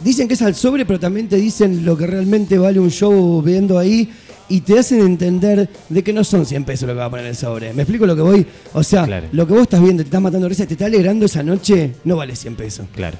[0.00, 3.42] dicen que es al sobre, pero también te dicen lo que realmente vale un show
[3.42, 4.08] viendo ahí
[4.48, 7.24] y te hacen entender de que no son 100 pesos lo que va a poner
[7.26, 7.72] el sobre.
[7.72, 8.46] ¿Me explico lo que voy?
[8.74, 9.26] O sea, Claro.
[9.32, 12.16] lo que vos estás viendo, te estás matando risa, te está alegrando esa noche, no
[12.16, 12.86] vale 100 pesos.
[12.94, 13.16] Claro.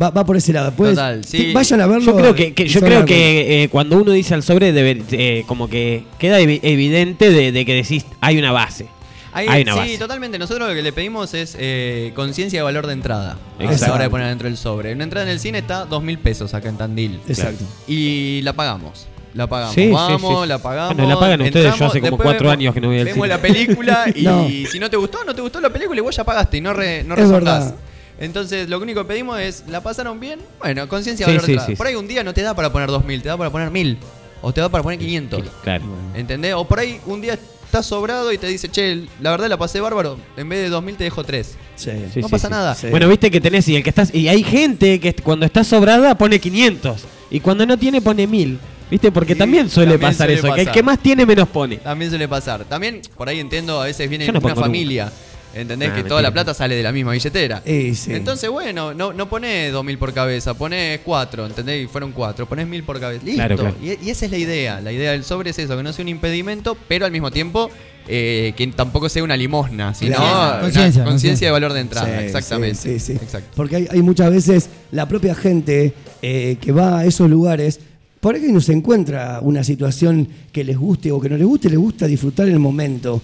[0.00, 0.72] Va, va por ese lado.
[0.72, 1.52] Pues, Total, sí.
[1.52, 2.04] vayan a verlo.
[2.04, 5.68] Yo creo que, yo a creo eh, cuando uno dice al sobre, debe, eh, como
[5.68, 8.86] que queda evi- evidente de, de que decís hay una base.
[9.32, 9.98] Ahí- Hay una sí, base.
[9.98, 10.38] totalmente.
[10.38, 13.36] Nosotros lo que le pedimos es eh, conciencia de valor de entrada.
[13.58, 13.86] A Exacto.
[13.88, 14.92] la hora de poner dentro del sobre.
[14.92, 17.20] Una entrada en el cine está dos mil pesos acá en Tandil.
[17.28, 17.64] Exacto.
[17.86, 19.06] Y la pagamos.
[19.34, 19.74] La pagamos.
[19.76, 20.48] Sí, sí, Vamos, sí.
[20.48, 20.96] la pagamos.
[20.96, 23.04] Bueno, la pagan ustedes, yo hace como después cuatro vemos- años que no voy al
[23.04, 23.28] Vemos cine.
[23.28, 24.48] la película y No.
[24.68, 26.72] si no te gustó, no te gustó la película y vos ya pagaste y no,
[26.72, 27.72] re, no Es verdad.
[28.20, 30.40] Entonces, lo único que pedimos es, ¿la pasaron bien?
[30.60, 33.22] Bueno, conciencia Sí, valor Por ahí un día no te da para poner dos mil,
[33.22, 33.98] te da para poner mil.
[34.42, 35.42] O te da para poner 500.
[35.62, 35.84] Claro.
[36.14, 36.54] ¿Entendés?
[36.54, 39.80] O por ahí un día estás sobrado y te dice, che, la verdad la pasé
[39.80, 41.46] bárbaro, en vez de 2000 te dejo 3.
[41.76, 41.90] Sí.
[42.12, 42.52] Sí, no sí, pasa sí.
[42.52, 42.74] nada.
[42.74, 42.86] Sí.
[42.88, 46.16] Bueno, viste que tenés y el que estás y hay gente que cuando está sobrada
[46.16, 48.58] pone 500 y cuando no tiene pone 1000.
[48.90, 49.12] ¿Viste?
[49.12, 51.76] Porque Sí, también suele también pasar suele eso, que el que más tiene menos pone.
[51.76, 52.64] También suele pasar.
[52.64, 55.12] También, por ahí entiendo, a veces viene no una familia.
[55.54, 55.90] ¿Entendés?
[55.92, 57.62] Ah, que toda la plata sale de la misma billetera.
[57.64, 58.12] Eh, sí.
[58.12, 61.84] Entonces, bueno, no, no ponés 2000 por cabeza, ponés 4, ¿entendés?
[61.84, 63.24] Y fueron 4, ponés 1000 por cabeza.
[63.24, 63.36] Listo.
[63.38, 63.76] Claro, claro.
[63.82, 64.80] Y, y esa es la idea.
[64.80, 67.70] La idea del sobre es eso, que no sea un impedimento, pero al mismo tiempo
[68.12, 70.16] eh, que tampoco sea una limosna, sino
[70.60, 72.18] Conciencia, conciencia de valor de entrada.
[72.18, 72.74] Sí, exactamente.
[72.74, 73.12] sí, sí, sí.
[73.12, 73.50] Exacto.
[73.54, 77.78] Porque hay, hay muchas veces la propia gente eh, que va a esos lugares,
[78.20, 81.70] por ahí no se encuentra una situación que les guste o que no les guste,
[81.70, 83.22] les gusta disfrutar el momento.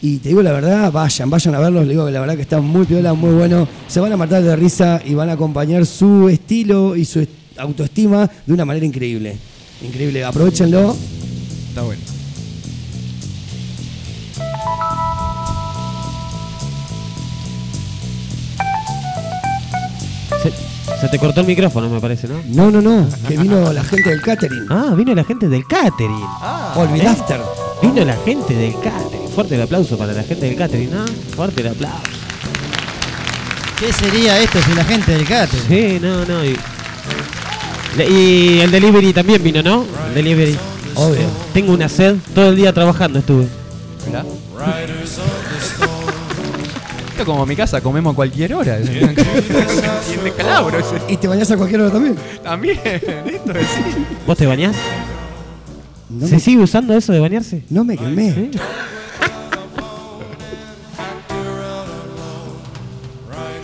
[0.00, 1.84] Y te digo la verdad, vayan, vayan a verlos.
[1.84, 3.66] Le digo que la verdad que están muy piola, muy bueno.
[3.88, 8.30] Se van a matar de risa y van a acompañar su estilo y su autoestima
[8.46, 9.36] de una manera increíble.
[9.82, 10.96] Increíble, aprovechenlo.
[11.68, 12.00] Está bueno.
[21.00, 22.40] Se, te cortó el micrófono, me parece, ¿no?
[22.46, 23.08] No, no, no.
[23.26, 24.66] Que vino la gente del catering.
[24.68, 26.24] Ah, vino la gente del catering.
[26.40, 27.40] Ah, Olvidafter.
[27.82, 29.27] Vino la gente del catering.
[29.38, 31.06] Fuerte el aplauso para la gente del catering, ¿no?
[31.36, 32.02] Fuerte el aplauso.
[33.78, 35.56] ¿Qué sería esto sin la gente del cate?
[35.68, 36.44] Sí, no, no.
[36.44, 36.58] Y,
[38.02, 39.84] y el delivery también vino, ¿no?
[40.08, 40.58] El delivery.
[40.96, 41.28] Obvio.
[41.54, 42.16] Tengo una sed.
[42.34, 43.46] Todo el día trabajando estuve.
[44.08, 44.24] Mirá.
[47.10, 48.80] Esto como mi casa, comemos a cualquier hora.
[48.80, 49.14] y el
[50.24, 51.00] descalabro ese.
[51.08, 52.16] ¿Y te bañás a cualquier hora también?
[52.42, 54.04] También, esto es sí.
[54.26, 54.74] ¿Vos te bañás?
[56.08, 57.62] No ¿Se me, sigue usando eso de bañarse?
[57.70, 58.34] no me quemé.
[58.34, 58.50] ¿Sí?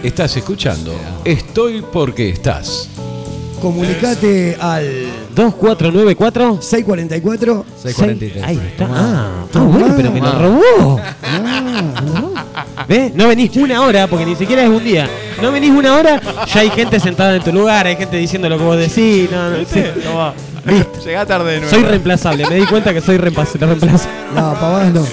[0.05, 0.95] Estás escuchando.
[1.25, 2.89] Estoy porque estás.
[3.61, 7.65] Comunicate al 2494 644.
[7.83, 8.45] 643.
[8.45, 8.87] Ahí está.
[8.91, 11.01] Ah, ah, bueno, pero me lo robó.
[12.87, 13.15] ¿Ves?
[13.15, 15.09] No venís una hora, porque ni siquiera es un día.
[15.41, 16.21] No venís una hora,
[16.53, 19.31] ya hay gente sentada en tu lugar, hay gente diciendo lo que vos decís.
[19.31, 20.35] No, no, sí, no va.
[21.05, 21.75] Llegá tarde de nuevo.
[21.75, 24.13] Soy reemplazable, me di cuenta que soy reemplaz- reemplazable.
[24.35, 25.07] No, pavadas no.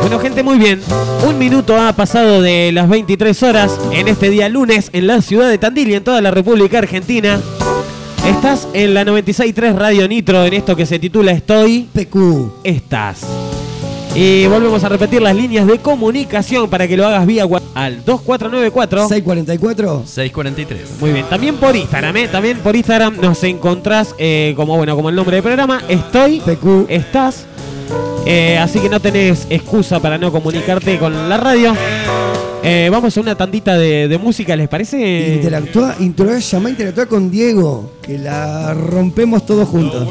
[0.00, 0.80] Bueno, gente, muy bien.
[1.28, 5.48] Un minuto ha pasado de las 23 horas en este día lunes en la ciudad
[5.48, 7.38] de Tandil y en toda la República Argentina.
[8.26, 11.88] Estás en la 96.3 Radio Nitro en esto que se titula Estoy.
[11.92, 12.60] PQ.
[12.64, 13.20] estás.
[14.14, 18.04] Y volvemos a repetir las líneas de comunicación para que lo hagas vía WhatsApp al
[18.04, 19.08] 2494.
[19.08, 20.02] 644.
[20.04, 21.00] 643.
[21.00, 22.28] Muy bien, también por Instagram, ¿eh?
[22.28, 26.86] También por Instagram nos encontrás eh, como bueno, como el nombre del programa, estoy, PQ.
[26.88, 27.46] estás.
[28.26, 31.74] Eh, así que no tenés excusa para no comunicarte con la radio.
[32.62, 35.34] Eh, vamos a una tandita de, de música, ¿les parece?
[35.36, 37.90] Interactúa, intro, llama a interactuar con Diego.
[38.02, 40.06] Que la rompemos todos juntos.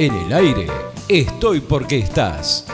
[0.00, 0.66] En el aire.
[1.10, 2.69] Estoy porque estás.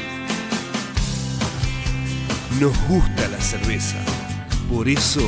[2.59, 3.99] Nos gusta la cerveza,
[4.71, 5.21] por eso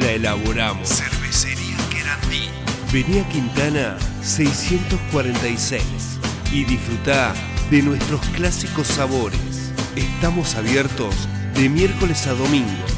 [0.00, 0.88] la elaboramos.
[0.88, 2.48] Cervecería Querandí.
[2.90, 5.82] Vení a Quintana 646
[6.50, 7.34] y disfruta
[7.70, 9.74] de nuestros clásicos sabores.
[9.94, 11.14] Estamos abiertos
[11.56, 12.90] de miércoles a domingos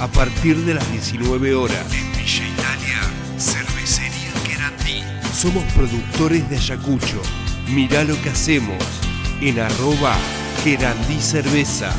[0.00, 1.86] a partir de las 19 horas.
[1.92, 3.00] En Villa Italia,
[3.38, 5.04] Cervecería Querandí.
[5.32, 7.22] Somos productores de Ayacucho.
[7.68, 9.03] Mirá lo que hacemos
[9.40, 10.16] en arroba
[10.62, 11.92] Querandí Cerveza.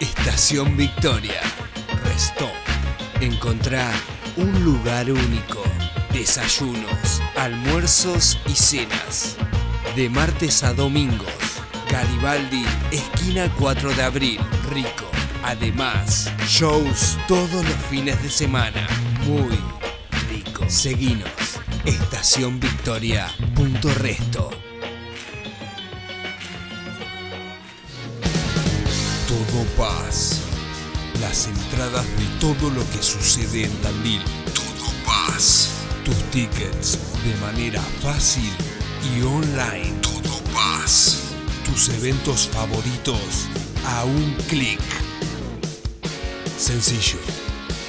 [0.00, 1.40] Estación Victoria.
[2.04, 2.48] Restó.
[3.20, 3.92] Encontrar
[4.36, 5.62] un lugar único.
[6.12, 9.36] Desayunos, almuerzos y cenas.
[9.94, 11.32] De martes a domingos.
[11.90, 14.40] Garibaldi, esquina 4 de abril.
[14.70, 15.10] Rico.
[15.44, 18.86] Además, shows todos los fines de semana.
[19.26, 19.58] Muy
[20.30, 20.68] rico.
[20.68, 21.57] Seguinos.
[21.88, 23.34] Estación Victoria.
[23.54, 24.50] Punto Resto.
[29.26, 30.42] Todo paz.
[31.22, 34.20] Las entradas de todo lo que sucede en Tandil.
[34.54, 35.70] Todo paz.
[36.04, 38.52] Tus tickets de manera fácil
[39.16, 39.94] y online.
[40.02, 41.32] Todo paz.
[41.64, 43.48] Tus eventos favoritos
[43.86, 44.82] a un clic.
[46.58, 47.16] Sencillo.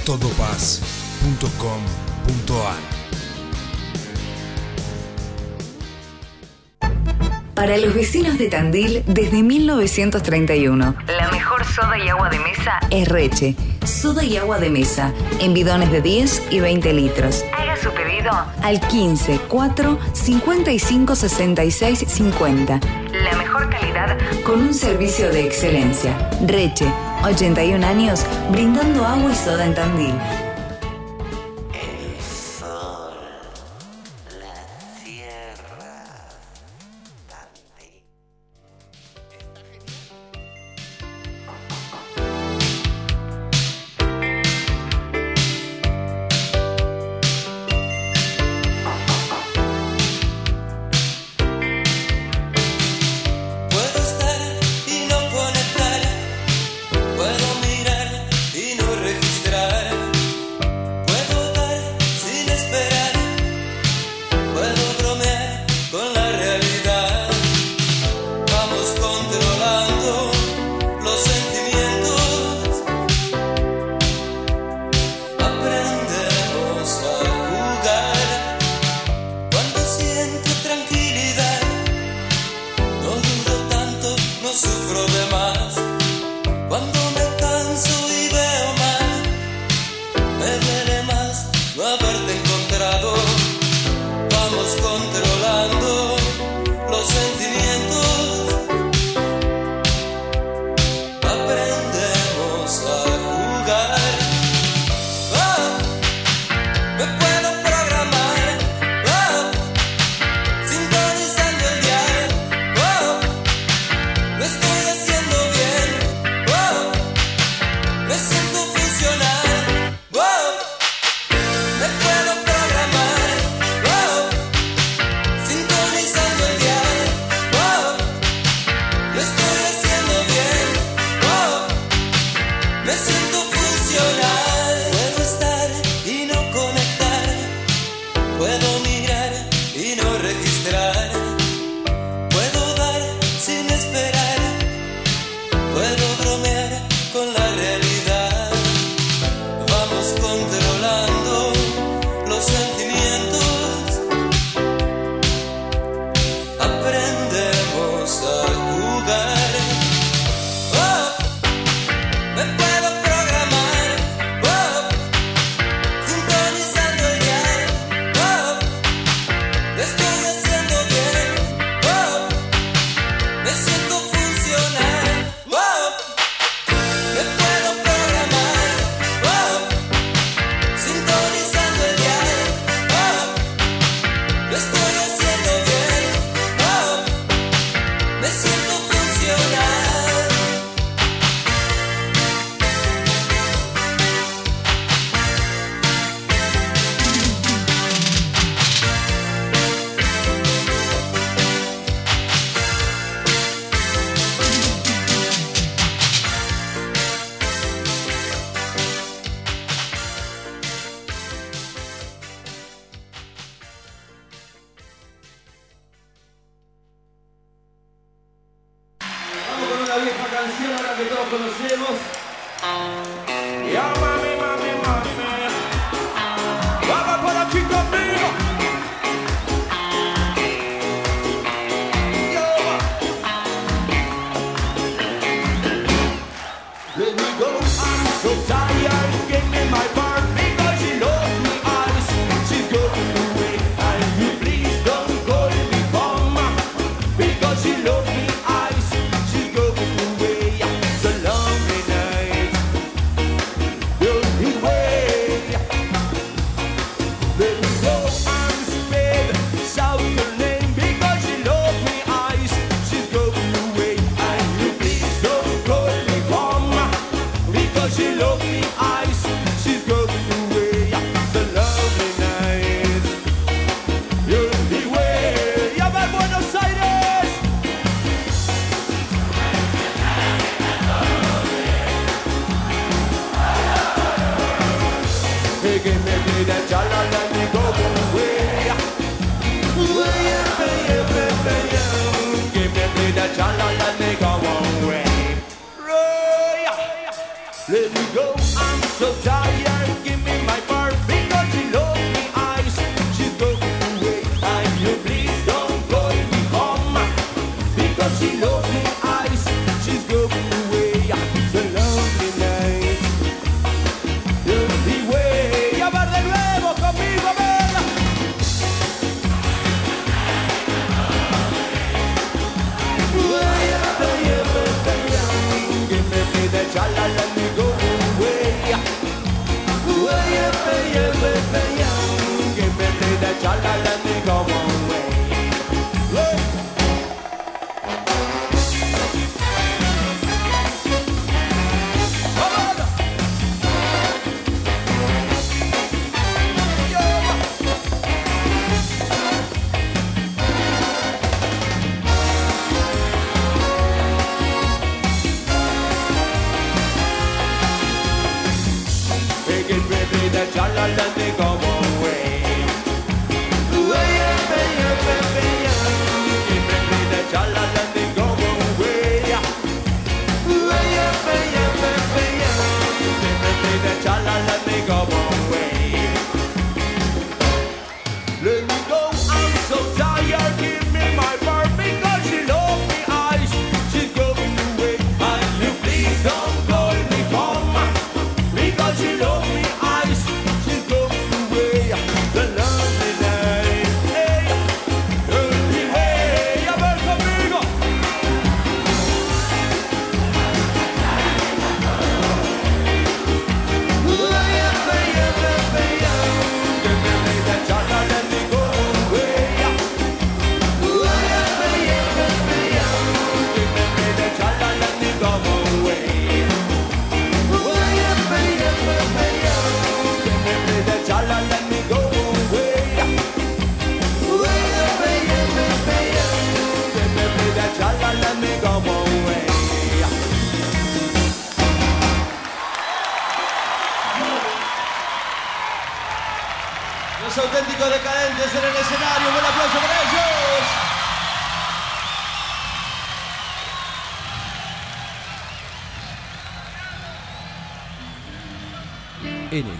[0.06, 2.99] Todopaz.com.ar
[7.60, 13.06] Para los vecinos de Tandil, desde 1931, la mejor soda y agua de mesa es
[13.06, 13.54] Reche.
[13.84, 17.43] Soda y agua de mesa, en bidones de 10 y 20 litros.
[17.54, 18.32] Haga su pedido
[18.63, 22.80] al 15 4 55 66 50.
[23.12, 26.15] La mejor calidad con un servicio de excelencia.
[26.48, 26.86] Reche,
[27.26, 30.15] 81 años, brindando agua y soda en Tandil.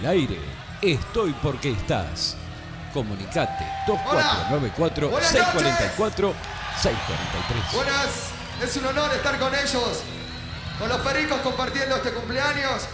[0.10, 0.40] aire.
[0.82, 2.36] Estoy porque estás.
[2.94, 6.34] Comunicate 2494-644-643.
[7.74, 8.10] Buenas,
[8.64, 10.02] es un honor estar con ellos,
[10.80, 12.88] con los pericos compartiendo este cumpleaños.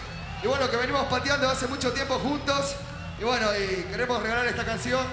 [0.43, 2.75] Y bueno, que venimos pateando hace mucho tiempo juntos.
[3.17, 5.05] Y bueno, y queremos regalar esta canción,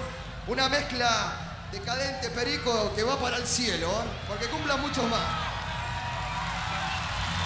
[0.47, 1.37] una mezcla
[1.71, 4.03] decadente perico que va para el cielo, ¿eh?
[4.27, 5.21] porque cumplan muchos más.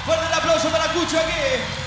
[0.04, 1.87] Fuerte el aplauso para Cucho aquí.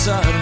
[0.00, 0.39] sun.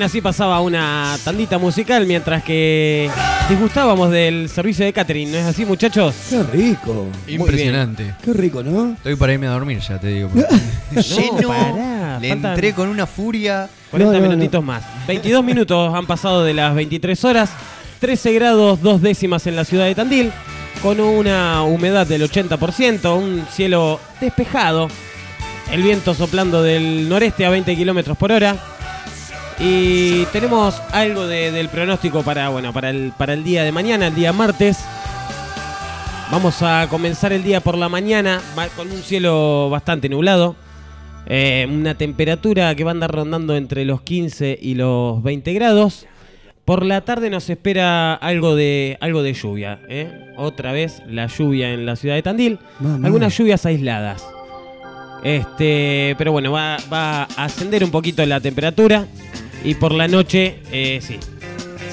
[0.00, 3.10] Bien, así pasaba una tandita musical mientras que
[3.50, 6.14] disgustábamos del servicio de catering, ¿no es así, muchachos?
[6.30, 7.06] Qué rico.
[7.28, 8.14] Impresionante.
[8.24, 8.92] Qué rico, ¿no?
[8.92, 10.30] Estoy para irme a dormir ya, te digo.
[10.90, 13.68] Lleno, pará, le faltan- entré con una furia.
[13.90, 14.82] 40 No, no, minutitos más.
[15.06, 17.50] 22 minutos han pasado de las 23 horas.
[18.00, 20.32] 13 grados, dos décimas en la ciudad de Tandil.
[20.82, 23.16] Con una humedad del 80%.
[23.18, 24.88] Un cielo despejado.
[25.70, 28.56] El viento soplando del noreste a 20 kilómetros por hora.
[29.60, 34.06] Y tenemos algo de- del pronóstico para, bueno, para, el, para el día de mañana,
[34.06, 34.78] el día martes.
[36.30, 38.40] Vamos a comenzar el día por la mañana
[38.76, 40.56] con un cielo bastante nublado.
[41.26, 46.06] Eh, una temperatura que va a andar rondando entre los 15 y los 20 grados.
[46.64, 50.32] Por la tarde nos espera algo de algo de lluvia, ¿eh?
[50.36, 52.58] Otra vez la lluvia en la ciudad de Tandil.
[52.78, 53.06] Mamá.
[53.06, 54.24] Algunas lluvias aisladas.
[55.24, 59.06] Este, pero bueno, va, va a ascender un poquito la temperatura.
[59.64, 61.18] Y por la noche, eh, sí.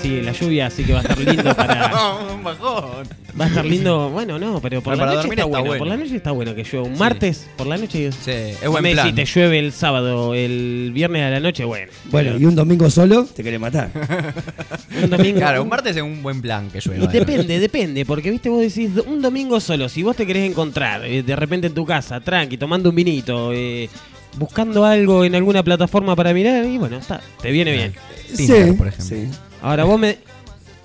[0.01, 1.91] Sí, la lluvia sí que va a estar lindo para.
[2.35, 3.07] un bajón.
[3.39, 5.67] Va a estar lindo, bueno, no, pero por la para noche dormir está, está bueno.
[5.69, 5.79] bueno.
[5.79, 6.87] Por la noche está bueno que llueva.
[6.87, 6.99] Un Sí.
[6.99, 8.11] martes, por la noche.
[8.11, 9.07] Sí, es buen me plan.
[9.07, 11.91] Si te llueve el sábado, el viernes a la noche, bueno.
[12.05, 13.89] Bueno, Pero- y un domingo solo te querés matar.
[15.03, 15.39] un domingo.
[15.39, 17.03] Claro, un martes es un buen plan que llueva.
[17.03, 21.05] Y depende, depende, porque viste, vos decís un domingo solo, si vos te querés encontrar
[21.05, 23.89] eh, de repente en tu casa, tranqui, tomando un vinito, eh,
[24.37, 27.93] buscando algo en alguna plataforma para mirar, y bueno, está, te viene bien.
[28.35, 29.05] Tinder, Sí, por ejemplo.
[29.15, 29.27] sí.
[29.61, 30.17] Ahora vos me.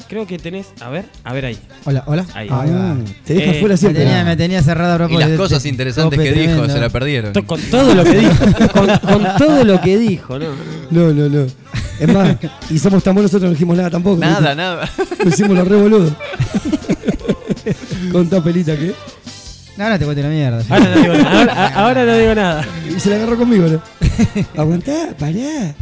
[0.09, 0.67] Creo que tenés.
[0.81, 1.59] A ver, a ver ahí.
[1.85, 2.27] Hola, hola.
[2.35, 2.47] Ahí.
[2.51, 2.97] Ahí va.
[3.25, 4.05] Te deja Eh, fuera Me siempre.
[4.05, 7.33] tenía, me tenía cerrado a Y las cosas interesantes que dijo se la perdieron.
[7.33, 8.45] To- Con todo lo que dijo.
[8.73, 10.47] Con, con todo lo que dijo, ¿no?
[10.91, 11.47] No, no, no.
[11.99, 12.37] Es más,
[12.69, 14.19] y somos tan buenos nosotros no dijimos nada tampoco.
[14.19, 14.89] Nada, nada.
[15.25, 16.13] Lo hicimos los re boludos.
[18.13, 18.93] Con pelita que.
[19.77, 20.65] No te cuento la mierda.
[20.69, 21.33] Ahora no digo nada.
[21.41, 22.67] Ahora, ahora no digo nada.
[22.95, 23.83] Y se la agarró conmigo, ¿no?
[24.61, 25.75] Aguantá, pará.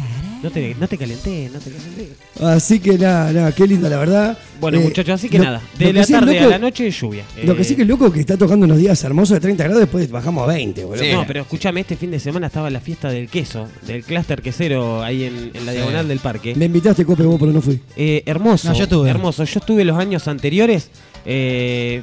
[0.43, 2.09] No te, no te calenté, no te calenté.
[2.43, 4.39] Así que nada, nada, qué linda la verdad.
[4.59, 5.61] Bueno, Eh, muchachos, así que lo- nada.
[5.75, 7.25] lo De que la sí es tarde loco- a la noche, lluvia.
[7.45, 9.41] Lo que Eh, sí que es loco es que está tocando unos días hermosos de
[9.41, 11.05] 30 grados, después bajamos a 20, boludo.
[11.13, 15.03] No, pero escúchame, este fin de semana estaba la fiesta del queso, del clúster quesero
[15.03, 16.55] ahí en, en la diagonal del parque.
[16.55, 17.79] Me invitaste, Cope, vos, pero no fui.
[17.97, 18.69] Eh, hermoso.
[18.69, 19.11] No, yo estuve.
[19.11, 19.45] Hermoso.
[19.45, 20.89] Yo estuve los años anteriores.
[21.27, 22.03] eh,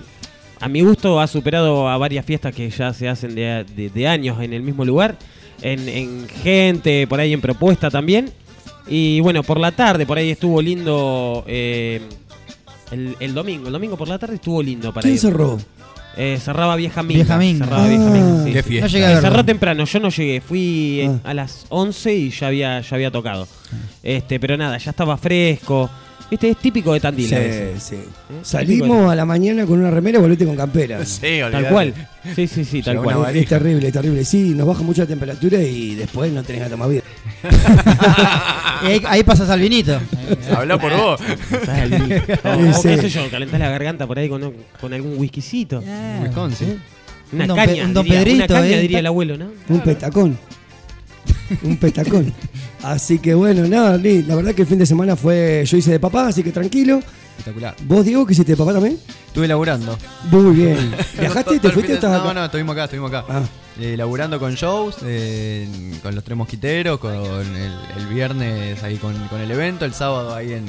[0.59, 4.07] a mi gusto ha superado a varias fiestas que ya se hacen de, de- de
[4.07, 5.17] años en el mismo lugar.
[5.61, 8.29] En, en gente, por ahí en propuesta también.
[8.87, 11.43] Y bueno, por la tarde, por ahí estuvo lindo.
[11.47, 12.01] eh,
[12.91, 15.19] el, el domingo, el domingo por la tarde estuvo lindo para ¿Quién ir.
[15.19, 15.57] cerró?
[16.15, 17.17] Eh, cerraba Vieja Minga.
[17.23, 17.65] Vieja Minga.
[17.65, 18.53] Cerraba Vieja Minga, sí.
[18.53, 18.87] Qué fiesta.
[18.87, 21.29] No llegué a Eh, cerró temprano, yo no llegué, fui eh, Ah.
[21.29, 23.47] a las 11 y ya había, ya había tocado.
[24.01, 25.89] Este, pero nada, ya estaba fresco.
[26.29, 27.33] Viste, es típico de Tandil.
[27.33, 27.81] a veces.
[27.83, 28.03] Sí, de
[28.43, 30.99] Salimos a la mañana con una remera y volvete con campera.
[31.05, 31.69] Sí, Tal olvidate.
[31.73, 31.93] cual.
[32.35, 33.35] Sí, sí, sí, tal Llegó cual.
[33.35, 34.25] Es terrible, es terrible.
[34.25, 37.01] Sí, nos baja mucho la temperatura y después no tenés nada más vida.
[38.83, 39.99] Y ahí, ahí pasas al vinito.
[40.55, 41.19] Habla por vos.
[41.19, 45.81] O, qué sé yo, calentás la garganta por ahí con, con algún whiskycito.
[46.21, 46.79] Wisconsin.
[47.31, 48.81] Una Un don caña, un don diría, Pedrito, una caña eh.
[48.81, 49.47] diría el abuelo, ¿no?
[49.67, 50.37] Un petacón.
[51.63, 52.33] Un petacón.
[52.83, 55.63] Así que bueno, nada, la verdad que el fin de semana fue.
[55.65, 57.01] Yo hice de papá, así que tranquilo.
[57.37, 57.75] Espectacular.
[57.83, 58.97] ¿Vos, Diego, que hiciste papá también?
[59.27, 59.97] Estuve laburando.
[60.31, 60.91] Muy bien.
[61.19, 61.59] ¿Viajaste?
[61.59, 62.33] ¿Te fuiste o estás No, acá?
[62.33, 63.25] no, estuvimos acá, estuvimos acá.
[63.29, 63.43] Ah,
[63.79, 65.67] Eh, laburando con shows, eh,
[66.01, 70.33] con los tres mosquiteros, con el, el viernes ahí con, con el evento, el sábado
[70.33, 70.65] ahí en,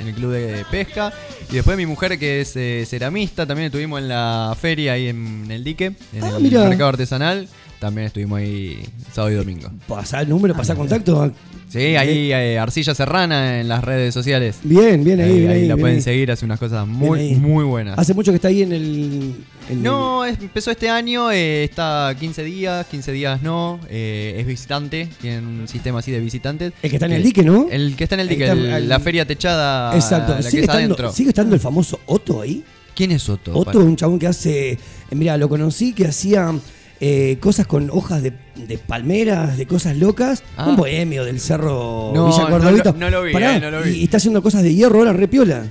[0.00, 1.12] en el club de pesca.
[1.48, 5.46] Y después mi mujer que es eh, ceramista, también estuvimos en la feria ahí en
[5.48, 7.48] el dique, en Ah, el mercado artesanal.
[7.78, 8.82] También estuvimos ahí
[9.12, 9.70] sábado y domingo.
[9.86, 11.32] pasá el número, pasá contacto.
[11.70, 14.56] Sí, ahí eh, Arcilla Serrana en las redes sociales.
[14.64, 16.02] Bien, bien ahí, Ahí, bien ahí ahí, la bien pueden ahí.
[16.02, 17.96] seguir, hace unas cosas muy, muy buenas.
[17.96, 19.34] Hace mucho que está ahí en el.
[19.68, 24.46] en No, es- empezó este año, eh, está 15 días, 15 días no, eh, es
[24.46, 26.72] visitante, tiene un sistema así de visitantes.
[26.82, 27.68] El que está en el dique, ¿no?
[27.70, 30.32] El que está en el dique, Está el- la feria techada, Exacto.
[30.34, 31.12] la ¿Sigue que es estando, adentro.
[31.12, 32.64] ¿Sigue estando el famoso Otto ahí?
[32.96, 33.56] ¿Quién es Otto?
[33.56, 34.72] Otto, un chabón que hace.
[34.72, 34.78] eh,
[35.12, 36.52] Mira, lo conocí que hacía
[37.00, 40.42] eh, cosas con hojas de, de palmeras, de cosas locas.
[40.56, 40.68] Ah.
[40.68, 42.92] Un bohemio del cerro No, Villa no Cordovito.
[42.92, 43.90] lo- no lo vi, Pará, eh, no lo vi.
[43.90, 45.64] Y, y está haciendo cosas de hierro ahora, repiola.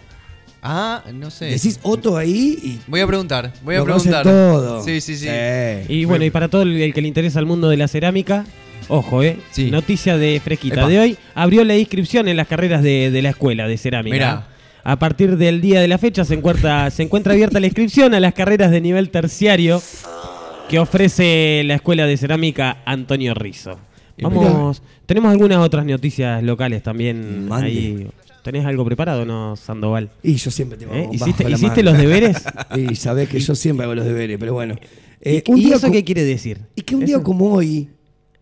[0.62, 1.46] Ah, no sé.
[1.46, 2.80] Decís Otto ahí y.
[2.88, 4.24] Voy a preguntar, voy a preguntar.
[4.24, 4.84] todo.
[4.84, 5.28] Sí, sí, sí.
[5.88, 8.46] Y bueno, y para todo el, el que le interesa el mundo de la cerámica,
[8.90, 9.38] ojo, ¿eh?
[9.52, 9.72] Sí.
[9.72, 10.88] Noticia de fresquita Epa.
[10.90, 11.18] de hoy.
[11.34, 14.14] Abrió la inscripción en las carreras de, de la escuela de cerámica.
[14.16, 14.48] Mirá.
[14.84, 18.20] A partir del día de la fecha se encuentra, se encuentra abierta la inscripción a
[18.20, 19.82] las carreras de nivel terciario
[20.70, 23.78] que ofrece la escuela de cerámica Antonio Rizzo.
[24.22, 27.68] Vamos, tenemos algunas otras noticias locales también Mande.
[27.68, 28.08] ahí.
[28.44, 30.10] ¿Tenés algo preparado, no, Sandoval?
[30.24, 30.94] Y yo siempre tengo.
[30.94, 31.04] ¿Eh?
[31.04, 32.44] bajo ¿Hiciste, la ¿hiciste los deberes?
[32.78, 34.76] Y sabés que yo siempre hago los deberes, pero bueno.
[35.22, 36.60] Eh, ¿Y, un y día eso qué quiere decir?
[36.76, 37.90] Y que un día como hoy,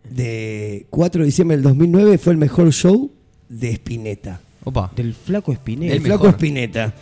[0.03, 3.11] de 4 de diciembre del 2009, fue el mejor show
[3.49, 4.39] de Spinetta.
[4.63, 4.91] Opa.
[4.95, 5.91] Del flaco Espinel.
[5.91, 6.93] El, flaco Spinetta.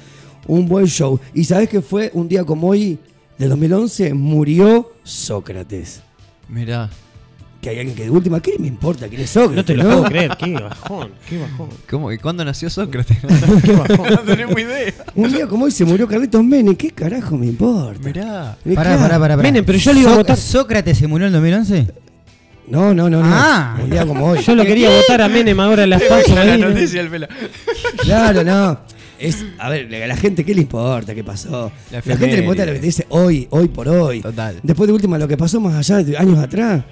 [0.48, 1.20] Un buen show.
[1.34, 2.98] Y sabés que fue un día como hoy,
[3.38, 6.02] del 2011, murió Sócrates.
[6.48, 6.90] Mirá.
[7.62, 9.56] Que hay alguien que de última, ¿qué me importa quién es Sócrates?
[9.56, 9.90] No te lo no?
[9.90, 11.70] puedo creer, qué bajón, qué bajón.
[11.90, 12.12] ¿Cómo?
[12.12, 13.18] ¿Y cuándo nació Sócrates?
[13.64, 14.10] Qué bajón.
[14.10, 14.94] no tenemos idea.
[15.16, 18.00] Un día como hoy se murió Carlitos Menem, ¿qué carajo me importa?
[18.04, 18.58] Mirá.
[18.76, 19.02] Pará, claro.
[19.02, 19.20] pará, pará.
[19.20, 19.38] pará.
[19.38, 20.38] Menem, pero yo le iba a votar.
[20.38, 21.88] ¿Sócrates se murió en el 2011?
[22.68, 23.30] No, no, no, no.
[23.32, 23.78] Ah.
[23.84, 24.42] Un día como hoy.
[24.42, 26.34] Yo lo quería votar a Menem ahora en las pasos.
[26.36, 27.30] la noticia del pela.
[27.98, 28.95] Claro, no.
[29.20, 31.14] Es, a ver, a la gente, ¿qué le importa?
[31.16, 31.72] ¿Qué pasó?
[31.92, 34.22] La La, gente le importa lo que te dice hoy, hoy por hoy.
[34.22, 34.60] Total.
[34.64, 36.84] Después de última, lo que pasó más allá de años atrás.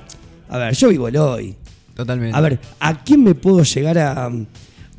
[0.49, 1.55] A ver, yo vivo el hoy.
[1.95, 2.37] Totalmente.
[2.37, 4.29] A ver, ¿a quién me puedo llegar a,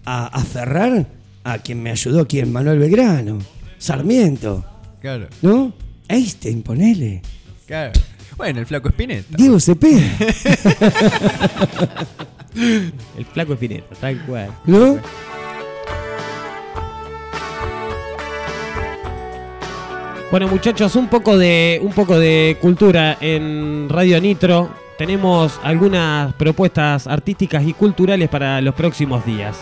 [0.04, 1.06] a aferrar
[1.44, 3.38] a quien me ayudó, quien Manuel Belgrano,
[3.78, 4.64] Sarmiento,
[5.00, 5.72] Claro, ¿no?
[6.08, 7.20] Einstein, ponele.
[7.66, 7.92] claro.
[8.36, 9.36] Bueno, el flaco Spinetta.
[9.36, 10.02] Diego Cepeda,
[12.56, 14.50] El flaco Espineta, tal cual.
[14.66, 14.98] ¿no?
[20.34, 24.68] Bueno, muchachos, un poco de un poco de cultura en Radio Nitro.
[24.98, 29.56] Tenemos algunas propuestas artísticas y culturales para los próximos días.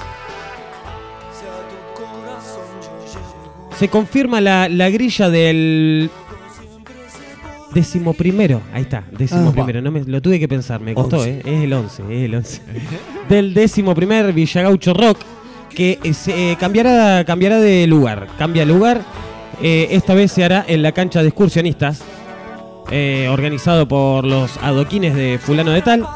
[3.78, 6.08] Se confirma la, la grilla del
[7.74, 8.62] décimo primero.
[8.72, 9.82] Ahí está, décimo Ah, primero.
[9.82, 11.32] No me, lo tuve que pensar, me costó, Once.
[11.32, 11.42] ¿eh?
[11.44, 12.62] Es el 11, es el 11.
[13.28, 15.18] del décimo primer Villagaucho Rock,
[15.68, 18.26] que se, eh, cambiará, cambiará de lugar.
[18.38, 19.02] Cambia de lugar.
[19.60, 22.02] Eh, esta vez se hará en la cancha de excursionistas,
[22.90, 26.06] eh, organizado por los adoquines de Fulano de Tal.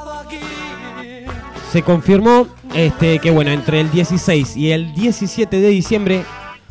[1.73, 6.25] Se confirmó este, que bueno, entre el 16 y el 17 de diciembre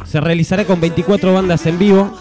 [0.06, 2.12] se realizará con 24 bandas en vivo.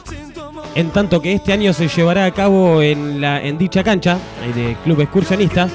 [0.75, 4.19] En tanto que este año se llevará a cabo en, la, en dicha cancha
[4.55, 5.71] de Club Excursionistas,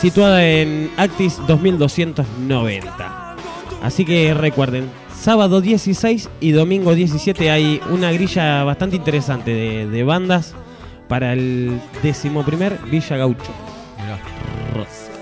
[0.00, 3.36] situada en Actis 2290.
[3.80, 4.90] Así que recuerden,
[5.24, 10.52] sábado 16 y domingo 17 hay una grilla bastante interesante de, de bandas
[11.08, 13.50] para el decimoprimer Villa Gaucho.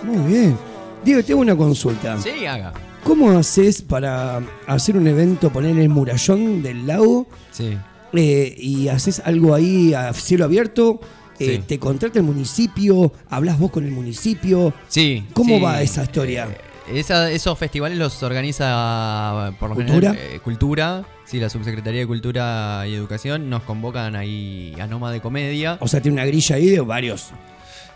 [0.02, 0.58] Muy bien.
[1.04, 2.18] Diego, tengo una consulta.
[2.20, 2.72] Sí, haga.
[3.04, 7.76] ¿Cómo haces para hacer un evento, poner el murallón del lago Sí.
[8.12, 11.00] eh, y haces algo ahí a cielo abierto?
[11.38, 11.62] Eh, Sí.
[11.66, 13.12] ¿Te contrata el municipio?
[13.30, 14.74] ¿Hablas vos con el municipio?
[14.88, 15.24] Sí.
[15.32, 15.62] ¿Cómo sí.
[15.62, 16.48] va esa historia?
[16.88, 20.12] Esa- esos festivales los organiza por lo ¿Cultura?
[20.14, 21.04] general eh, Cultura.
[21.24, 25.78] Sí, la Subsecretaría de Cultura y Educación nos convocan ahí a Noma de Comedia.
[25.80, 27.30] O sea, tiene una grilla ahí de varios.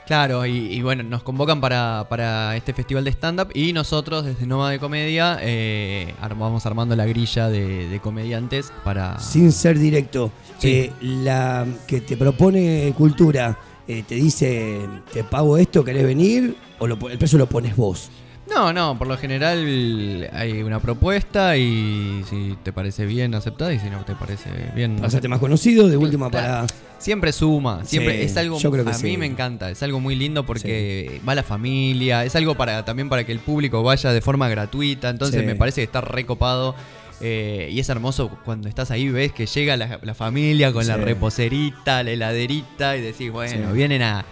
[0.07, 4.47] Claro, y, y bueno, nos convocan para, para este festival de stand-up y nosotros desde
[4.47, 9.18] Noma de Comedia eh, vamos armando la grilla de, de comediantes para...
[9.18, 10.30] Sin ser directo.
[10.59, 10.68] Sí.
[10.70, 13.59] Eh, la que te propone cultura
[13.89, 14.80] eh, te dice,
[15.12, 16.57] te pago esto, ¿querés venir?
[16.78, 18.09] ¿O lo el precio lo pones vos?
[18.49, 23.78] No, no, por lo general hay una propuesta y si te parece bien aceptada y
[23.78, 25.05] si no te parece bien...
[25.05, 26.66] Hacerte más conocido, de última para...
[26.99, 29.05] Siempre suma, siempre Sí, es algo yo creo que a sí.
[29.05, 33.11] mí me encanta, es algo muy lindo porque va la familia, es algo para también
[33.11, 36.74] para que el público vaya de forma gratuita, entonces me parece que está recopado
[37.20, 40.97] eh, y es hermoso cuando estás ahí ves que llega la, la familia con la
[40.97, 44.24] reposerita, la heladerita y decís, bueno, vienen a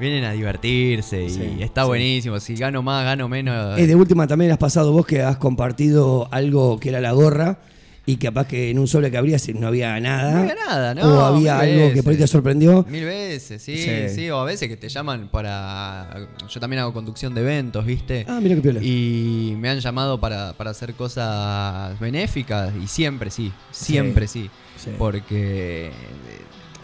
[0.00, 1.88] vienen a divertirse y Sí, está sí.
[1.88, 3.78] buenísimo, si gano más, gano menos.
[3.78, 7.58] Eh, de última también has pasado vos que has compartido algo que era la gorra
[8.06, 10.32] y capaz que en un sobre que abrías no había nada.
[10.32, 11.02] No había nada, ¿no?
[11.02, 12.86] O había algo que por ahí te sorprendió.
[12.88, 14.08] Mil veces, sí, Sí.
[14.14, 16.08] sí, o a veces que te llaman para...
[16.48, 18.24] Yo también hago conducción de eventos, ¿viste?
[18.26, 18.80] Ah, mira qué piola.
[18.82, 24.48] Y me han llamado para, para hacer cosas benéficas y siempre sí, siempre sí.
[24.82, 24.90] Sí.
[24.96, 25.90] Porque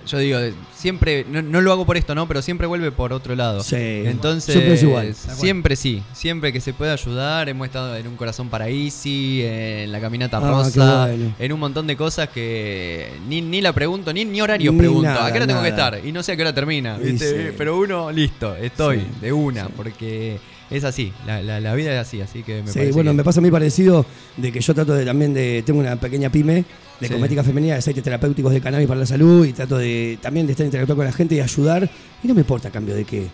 [0.06, 0.38] yo digo,
[0.74, 2.26] siempre, no, no lo hago por esto, ¿no?
[2.28, 3.62] Pero siempre vuelve por otro lado.
[3.62, 3.76] Sí.
[3.76, 5.14] Entonces, Siempre es igual.
[5.14, 7.48] siempre sí, siempre que se pueda ayudar.
[7.48, 11.34] Hemos estado en un corazón para Easy, en la caminata Ah, rosa, bueno.
[11.38, 15.08] en un montón de cosas que ni, ni la pregunto, ni, ni horarios Ni pregunto.
[15.08, 16.00] nada, ¿A qué hora tengo que estar?
[16.04, 16.96] Y no sé a qué hora termina.
[16.98, 17.48] ¿viste?
[17.50, 17.54] sí.
[17.56, 20.38] Pero uno, listo, estoy, Sí, de una, porque
[20.76, 23.16] es así, la, la- la vida es así, así que me Sí, parece bueno, que-
[23.18, 24.04] me pasa mí parecido
[24.36, 25.62] de que yo trato de también de.
[25.64, 26.64] Tengo una pequeña pyme
[27.00, 27.12] de Sí.
[27.12, 30.52] cosmética femenina, de aceites terapéuticos de cannabis para la salud y trato de también de
[30.52, 31.88] estar interactuando con la gente y ayudar.
[32.22, 33.26] Y no me importa a cambio de qué.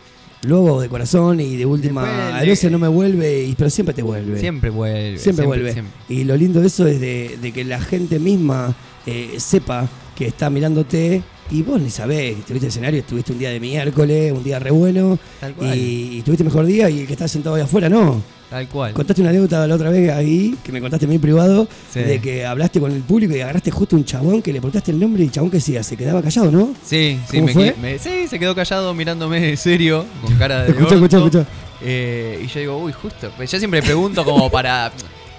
[0.42, 2.02] Lo hago de corazón y de última.
[2.02, 4.40] Después a veces no me vuelve, y- pero siempre te vuelve.
[4.40, 5.18] Siempre vuelve.
[5.18, 5.72] Siempre, vuelve.
[5.74, 5.92] siempre.
[6.08, 8.74] Y lo lindo de eso es de, de que la gente misma
[9.06, 9.86] eh, sepa
[10.16, 12.38] que está mirándote y vos ni sabés.
[12.38, 15.18] Estuviste en escenario, estuviste un día de miércoles, un día re bueno.
[15.40, 15.76] Tal cual.
[15.76, 18.22] Y, y tuviste mejor día y el que está sentado ahí afuera, no.
[18.50, 18.92] Tal cual.
[18.94, 22.00] Contaste una anécdota la otra vez ahí, que me contaste en mi privado, Sí.
[22.00, 24.98] de que hablaste con el público y agarraste justo un chabón que le preguntaste el
[24.98, 26.74] nombre y el chabón que decía, se quedaba callado, ¿no?
[26.84, 27.74] Sí, sí, ¿Cómo me, fue?
[27.80, 30.70] me- sí, se quedó callado mirándome serio, con cara de.
[30.72, 31.38] Escucha, escucha, orto.
[31.40, 31.46] escucha.
[31.82, 33.30] Eh, y yo digo, uy, justo.
[33.36, 34.90] Pues yo siempre pregunto como para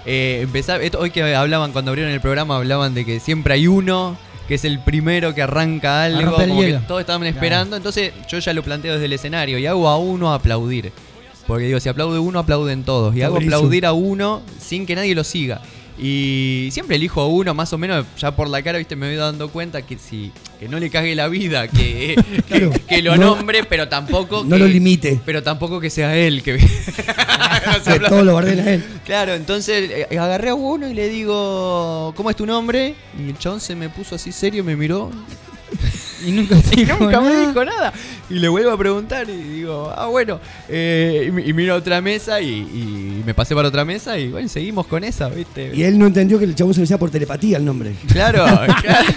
[0.06, 0.80] eh, empezar.
[0.82, 4.16] esto- hoy que hablaban, cuando abrieron el programa, hablaban de que siempre hay uno
[4.48, 6.20] que es el primero que arranca algo.
[6.20, 6.80] el Como que hielo.
[6.86, 7.76] todos estaban esperando.
[7.76, 10.92] Entonces yo ya lo planteo desde el escenario y hago a uno aplaudir.
[11.46, 13.14] Porque digo, si aplaude uno, aplauden todos.
[13.14, 13.56] Y Está hago buenísimo.
[13.56, 15.60] aplaudir a uno sin que nadie lo siga.
[15.98, 19.16] Y siempre elijo a uno, más o menos, ya por la cara, viste, me voy
[19.16, 22.14] dando cuenta que si que no le cague la vida, que,
[22.48, 25.20] que, que lo No- nombre, pero tampoco no que- lo limite.
[25.24, 26.56] Pero tampoco que sea él que
[27.84, 28.84] Que todo lo a él.
[29.04, 32.94] Claro, entonces eh, agarré a uno y le digo, ¿cómo es tu nombre?
[33.18, 35.10] Y el chabón se me puso así serio, me miró.
[36.24, 36.56] Y nunca,
[37.00, 37.92] nunca me dijo nada.
[38.30, 40.40] Y le vuelvo a preguntar y digo, ah, bueno.
[40.68, 44.18] eh, y, mi- y miro a otra mesa y, y me pasé para otra mesa
[44.18, 45.72] y bueno, seguimos con esa, ¿viste?
[45.74, 47.94] Y él no entendió que el chabón se le decía por telepatía el nombre.
[48.12, 48.44] Claro,
[48.80, 49.08] claro.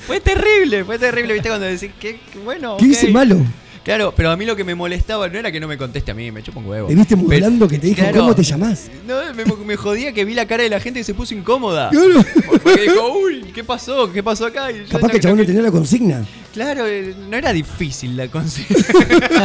[0.06, 1.48] fue terrible, fue terrible, ¿viste?
[1.48, 2.76] Cuando decís, que bueno.
[2.78, 2.90] ¿Qué ok.
[2.90, 3.38] hice malo?
[3.82, 6.14] Claro, pero a mí lo que me molestaba no era que no me conteste a
[6.14, 6.88] mí, me chupa un huevo.
[6.88, 8.90] Te viste Pero- modulando que te dijo, claro, ¿cómo te llamás?
[9.06, 11.88] No, me, me jodía que vi la cara de la gente y se puso incómoda.
[11.90, 12.24] Claro.
[12.62, 14.12] Porque dijo, uy, ¿qué pasó?
[14.12, 14.70] ¿Qué pasó acá?
[14.70, 16.24] Y Capaz que el chabón no tenía la consigna.
[16.52, 18.76] Claro, eh, no era difícil la consigna.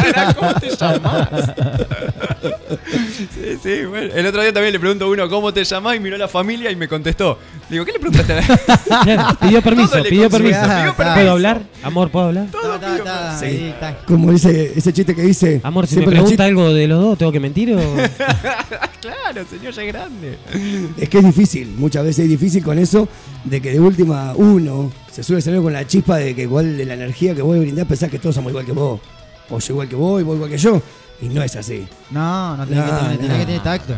[0.07, 1.29] era cómo te llamás.
[3.33, 4.11] sí, sí, bueno.
[4.13, 6.27] El otro día también le pregunto a uno cómo te llamás y miró a la
[6.27, 7.37] familia y me contestó.
[7.69, 8.45] Digo, ¿qué le preguntaste a la
[9.03, 10.59] Claro, pidió permiso, Todo pidió permiso.
[10.61, 11.61] pidió ¿Puedo hablar?
[11.83, 12.47] Amor, ¿puedo hablar?
[13.39, 13.73] Sí.
[14.07, 15.61] Como dice ese chiste que dice.
[15.63, 17.79] Amor, si me pregunta algo de los dos, ¿tengo que mentir o...?
[19.05, 20.37] Claro, señor, ya es grande.
[20.97, 23.07] Es que es difícil, muchas veces es difícil con eso,
[23.43, 26.85] de que de última uno se suele salir con la chispa de que igual de
[26.85, 28.99] la energía que vos brindás pensás que todos somos igual que vos.
[29.49, 30.81] O yo igual que vos vos igual que yo.
[31.21, 31.87] Y no es así.
[32.11, 33.37] No, no tiene que tener, no.
[33.37, 33.93] que tener tacto.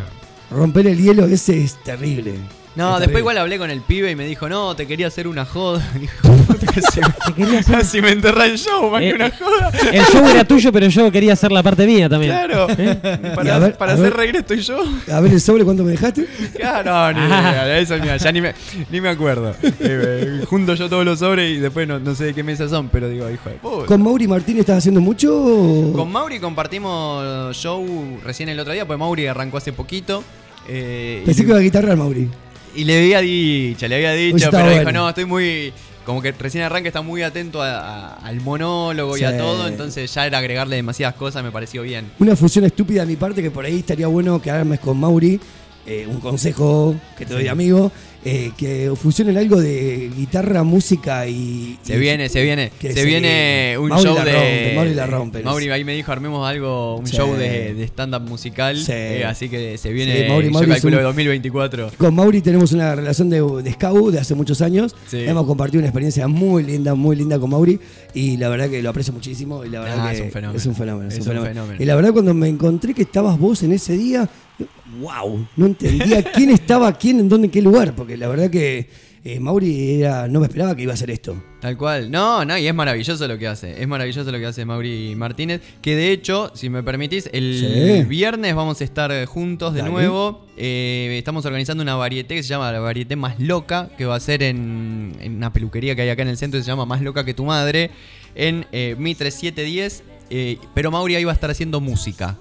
[0.48, 2.34] Romper el hielo ese es terrible.
[2.78, 3.18] No, Es después terrible.
[3.20, 5.82] igual hablé con el pibe y me dijo, no, te quería hacer una joda.
[7.66, 9.70] Casi, me enterré el show, más Eh, que una joda.
[9.92, 12.32] El show era tuyo, pero yo quería hacer la parte mía también.
[12.32, 12.66] Claro.
[12.76, 13.32] ¿Eh?
[13.34, 14.16] Para, ver, hacer ver.
[14.16, 14.78] reír estoy yo.
[15.12, 16.26] A ver el sobre, ¿cuánto me dejaste?
[16.56, 17.50] Claro, no, ni Ah.
[17.64, 18.54] idea, eso mira, ya ni me,
[18.90, 19.54] ni me acuerdo.
[19.62, 22.68] Eh, eh, junto yo todos los sobres y después no, no sé de qué mesa
[22.68, 23.86] son, pero digo, hijo de puta.
[23.86, 25.34] ¿Con Mauri Martínez estás haciendo mucho?
[25.36, 30.22] o- Con Mauri compartimos show recién el otro día, porque Mauri arrancó hace poquito.
[30.68, 32.28] eh, Pensé y, que iba a guitarrar Mauri.
[32.74, 35.72] Y le había dicho, le había dicho, está pero dijo, no, estoy muy.
[36.04, 40.12] Como que recién arranca, está muy atento a- a- al monólogo y a todo, entonces
[40.14, 42.10] ya era agregarle demasiadas cosas, me pareció bien.
[42.18, 45.38] Una fusión estúpida de mi parte que por ahí estaría bueno que armes con Mauri.
[45.90, 47.90] eh, un consejo que te doy amigo.
[48.24, 51.78] Eh, que fusionen algo de guitarra, música y.
[51.82, 54.32] Se y- viene, se viene, se viene un Mauri show la de.
[54.32, 55.42] rompe, Mauri la rompe.
[55.42, 57.16] Mauri ahí me dijo, armemos algo, un Sí.
[57.16, 58.76] show de, de stand-up musical.
[58.76, 58.92] Sí.
[58.92, 61.90] eh, así que se viene, Sí, Mauri- yo Mauri calculo, un- de 2024.
[61.96, 64.94] Con Mauri tenemos una relación de, de scout de hace muchos años.
[65.06, 65.18] Sí.
[65.20, 67.78] Hemos compartido una experiencia muy linda, muy linda con Mauri.
[68.14, 69.64] Y la verdad que lo aprecio muchísimo.
[69.64, 70.58] Y la verdad Ah, que es un fenómeno.
[70.58, 71.08] Es un fenómeno.
[71.08, 71.64] es Es un fenómeno.
[71.78, 74.28] Y la verdad, cuando me encontré que estabas vos en ese día,
[75.00, 77.94] wow, no entendía quién estaba, quién, en dónde, en qué lugar.
[77.94, 78.88] Porque la verdad que
[79.24, 81.42] eh, Mauri era, no me esperaba que iba a hacer esto.
[81.60, 82.10] Tal cual.
[82.10, 83.80] No, no, y es maravilloso lo que hace.
[83.82, 85.60] Es maravilloso lo que hace Mauri Martínez.
[85.82, 88.08] Que de hecho, si me permitís, el Sí.
[88.08, 89.92] viernes vamos a estar juntos de Dale.
[89.92, 90.46] nuevo.
[90.56, 94.20] Eh, estamos organizando una varieté que se llama la varieté más loca, que va a
[94.20, 97.02] ser en, en una peluquería que hay acá en el centro, que se llama Más
[97.02, 97.90] Loca que tu madre,
[98.36, 100.02] en eh, Mitre 710.
[100.30, 102.36] eh, pero Mauri ahí va a estar haciendo música.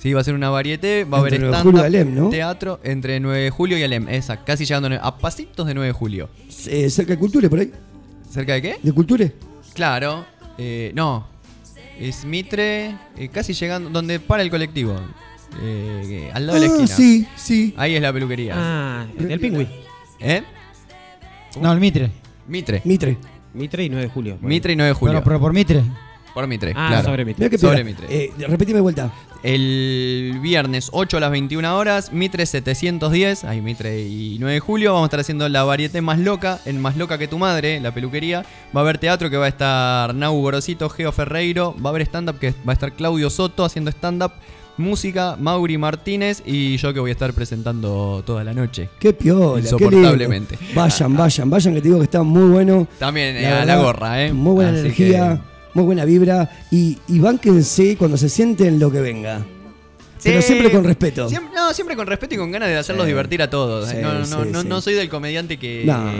[0.00, 2.30] Sí, va a ser una varieté, va a haber Entre 9 de stand ¿no?
[2.30, 5.92] teatro entre 9 de julio y Alem, exacto, casi llegando a pasitos de 9 de
[5.92, 6.30] julio.
[6.68, 7.70] Eh, cerca de Culture, por ahí.
[8.30, 8.76] ¿Cerca de qué?
[8.82, 9.32] ¿De Culture?
[9.74, 10.24] Claro,
[10.56, 11.26] eh, no.
[11.98, 14.96] Es Mitre, eh, casi llegando, donde para el colectivo.
[15.62, 16.96] Eh, al lado de la Ah, esquina.
[16.96, 17.74] sí, sí.
[17.76, 18.54] Ahí es la peluquería.
[18.56, 19.68] Ah, el pingüí.
[20.18, 20.42] ¿Eh?
[21.60, 22.10] No, el Mitre.
[22.48, 22.80] Mitre.
[22.86, 23.18] Mitre.
[23.52, 24.38] Mitre y 9 de julio.
[24.40, 25.12] Mitre y 9 de julio.
[25.14, 25.82] Pero, pero por Mitre.
[26.34, 27.04] Por Mitre, Ah, claro.
[27.08, 27.40] sobre Mitre.
[27.44, 27.90] Mirá qué Sobre piola.
[28.02, 28.06] Mitre.
[28.24, 29.10] Eh, repetime de vuelta.
[29.42, 34.92] El viernes 8 a las 21 horas, Mitre 710, ahí Mitre y 9 de julio,
[34.92, 37.92] vamos a estar haciendo la varieté más loca, en Más Loca que tu madre, la
[37.94, 38.44] peluquería.
[38.76, 42.02] Va a haber teatro que va a estar Nau Gorosito, Geo Ferreiro, va a haber
[42.02, 44.32] stand-up que va a estar Claudio Soto haciendo stand-up,
[44.76, 48.88] música, Mauri Martínez y yo que voy a estar presentando toda la noche.
[48.98, 49.54] Qué piola.
[49.54, 50.56] qué Insoportablemente.
[50.60, 50.74] lindo.
[50.80, 52.86] Vayan, vayan, vayan, que te digo que está muy bueno.
[52.98, 54.32] También eh, La a la gorra, ¿eh?
[54.32, 55.40] Muy buena Así energía,
[55.74, 56.50] muy buena vibra.
[56.70, 59.44] Y, y bánquense cuando se sienten lo que venga.
[60.22, 61.30] Pero siempre con respeto.
[61.30, 63.08] Siempre, no, siempre con respeto y con ganas de hacerlos Sí.
[63.12, 63.88] divertir a todos.
[63.88, 66.10] Sí, no, no, no, no soy del comediante que, No.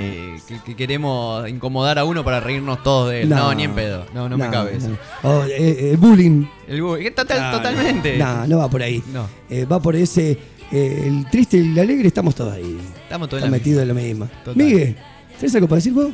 [0.49, 3.29] que, que queremos incomodar a uno para reírnos todos de él.
[3.29, 4.07] No, ni en pedo.
[4.15, 4.89] No, no, me cabe eso.
[5.23, 6.47] Oh, eh, eh, bullying.
[6.67, 8.17] El bu- que total- No, totalmente.
[8.17, 9.03] No, no va por ahí.
[9.13, 9.29] No.
[9.51, 10.39] Eh, va por ese.
[10.73, 12.79] eh, el triste y el alegre, estamos todos ahí.
[13.03, 14.29] Estamos todos la metidos en la misma.
[14.45, 14.57] Total.
[14.57, 14.97] Miguel,
[15.39, 16.09] ¿tenés algo para decir vos?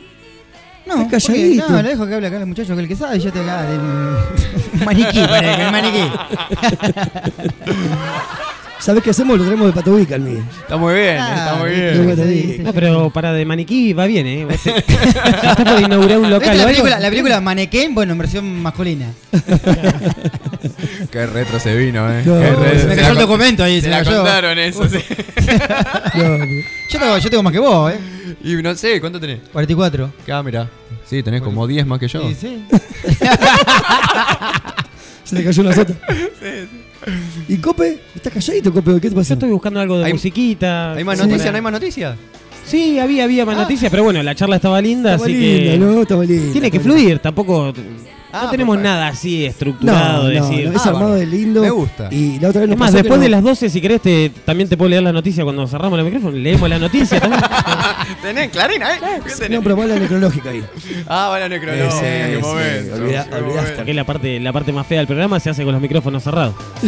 [0.87, 1.69] No, porque- calladito.
[1.69, 3.63] no, le dejo que hable acá el muchacho que el que sabe yo te acá
[3.65, 3.81] del
[4.85, 6.11] maniquí, parece, el maniquí.
[8.79, 9.39] ¿Sabés qué hacemos?
[9.39, 10.45] Lo traemos de Patovica al Miguel.
[10.61, 12.07] Está muy bien, Ah, está muy bien.
[12.07, 12.63] viste, viste.
[12.63, 14.47] No, pero para de maniquí va bien, ¿eh?
[14.63, 16.67] Te- está por inaugurar un ¿Viste local la algo.
[16.69, 17.95] película, la película Mannequin?
[17.95, 19.07] Bueno, en versión masculina.
[21.11, 22.23] Qué retro se vino, eh.
[22.25, 22.81] No, Qué retro.
[22.81, 24.99] se me cayó el documento ahí, Se se la la contaron eso, sí.
[26.15, 26.45] No, no.
[26.91, 27.99] Yo tengo, yo tengo más que vos, ¿eh?
[28.43, 29.41] Y no sé, ¿cuánto tenés?
[29.53, 30.11] 44.
[30.33, 30.69] Ah, mira.
[31.05, 32.29] Sí, tenés como 10 más que yo.
[32.29, 32.65] Sí, sí.
[35.25, 35.95] Se le cayó una sota.
[37.49, 38.01] ¿Y Cope?
[38.15, 38.95] ¿Estás calladito, Cope?
[38.95, 39.35] ¿Qué te Yo pasó?
[39.35, 40.93] estoy buscando algo de Hay- musiquita.
[40.93, 41.51] ¿Hay más noticias?
[41.51, 42.17] ¿No hay más noticias?
[42.65, 45.79] Sí, había, había más noticias, pero bueno, la charla estaba linda, Estaba así linda, que.
[45.79, 46.03] ¿no?
[46.03, 47.73] Estaba linda, Tiene que fluir, tampoco.
[48.33, 48.95] Ah, no tenemos perfecto.
[48.95, 50.23] nada así estructurado.
[50.25, 50.69] No, de no, decir.
[50.69, 51.21] no, es Ah, armado bueno.
[51.21, 51.61] de lindo.
[51.63, 52.09] Me gusta.
[52.11, 54.03] Y la otra vez nos Es más, pasó después no- de las 12, si querés,
[54.03, 56.37] te, también te puedo leer la noticia cuando cerramos el micrófono.
[56.37, 57.43] Leemos la noticia también.
[58.23, 58.99] Tenés clarina, ¿eh?
[59.25, 59.51] ¿Qué tenés?
[59.59, 60.63] No, pero va la necrológica ahí.
[61.09, 63.85] Ah, bueno, necrológica, Sí, qué sí, momento.
[63.85, 66.55] qué la parte, la parte más fea del programa se hace con los micrófonos cerrados.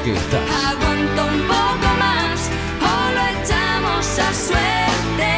[0.00, 0.40] Porque estás.
[0.64, 2.48] Aguanto un poco más
[2.80, 5.28] o lo echamos a suerte.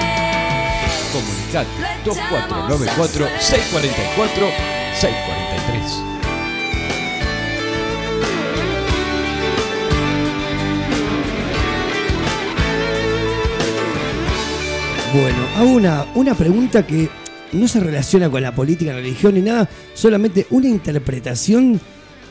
[1.12, 1.68] Comunicate
[2.04, 4.46] 2494 644
[5.00, 6.12] 643.
[15.12, 17.10] Bueno, hago una, una pregunta que
[17.50, 21.80] no se relaciona con la política, la religión ni nada, solamente una interpretación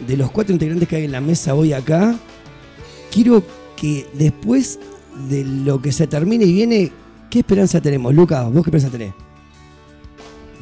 [0.07, 2.15] de los cuatro integrantes que hay en la mesa hoy acá.
[3.11, 3.43] Quiero
[3.75, 4.79] que después
[5.29, 6.91] de lo que se termine y viene,
[7.29, 8.13] ¿qué esperanza tenemos?
[8.13, 9.13] Lucas, ¿vos qué esperanza tenés?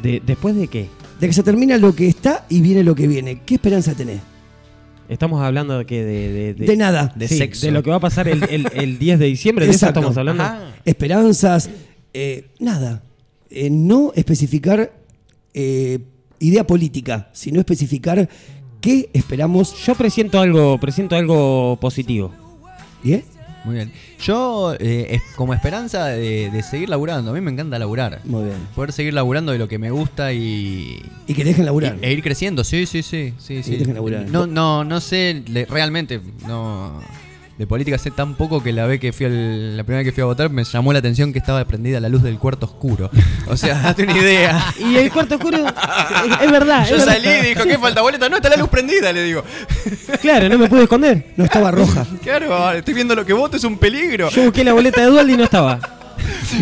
[0.02, 0.88] De- ¿Después de qué?
[1.20, 3.42] De que se termina lo que está y viene lo que viene.
[3.46, 4.22] ¿Qué esperanza tenés?
[5.10, 7.12] Estamos hablando de que de, De nada.
[7.16, 7.66] De, sexo.
[7.66, 9.66] De lo que va a pasar el, el- el 10 de diciembre.
[9.66, 10.00] ¿De eso Exacto.
[10.02, 10.44] estamos hablando?
[10.44, 10.76] Ajá.
[10.86, 11.70] Esperanzas,
[12.14, 13.04] eh, nada.
[13.50, 14.94] Eh, no especificar
[15.54, 16.00] eh,
[16.40, 18.30] idea política, sino especificar
[18.82, 19.76] qué esperamos.
[19.86, 22.32] Yo presiento algo, presiento algo positivo.
[23.04, 23.24] ¿Bien?
[23.66, 23.92] Muy bien.
[24.22, 28.22] Yo, eh, es- como esperanza de, de seguir laburando, a mí me encanta laburar.
[28.24, 28.56] Muy bien.
[28.74, 31.02] Poder seguir laburando de lo que me gusta y.
[31.28, 31.98] Y que dejen laburar.
[32.02, 33.34] y- e ir creciendo, sí, sí, sí.
[33.38, 33.76] sí, sí.
[33.76, 34.28] dejen laburar.
[34.30, 37.02] No, no, no sé, le- realmente, no.
[37.60, 40.14] De política sé tan poco que la vez que fui al- la primera vez que
[40.14, 43.12] fui a votar me llamó la atención que estaba prendida la luz del cuarto oscuro.
[43.48, 44.66] O sea, date una idea.
[44.80, 46.88] Y el cuarto oscuro, es, es verdad.
[46.90, 47.22] Yo es verdad.
[47.22, 48.30] salí y dijo, ¿qué falta boleta?
[48.30, 49.44] No, está la luz prendida, le digo.
[50.22, 51.34] Claro, no me pude esconder.
[51.36, 52.06] No estaba roja.
[52.24, 54.30] Claro, estoy viendo lo que voto, es un peligro.
[54.30, 55.80] Yo busqué la boleta de Dualde y no estaba.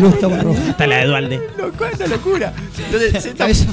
[0.00, 0.60] No estaba roja.
[0.70, 1.40] Está la de Dualde.
[1.58, 2.52] Loco, es una locura.
[2.76, 3.66] Entonces, se está- Eso,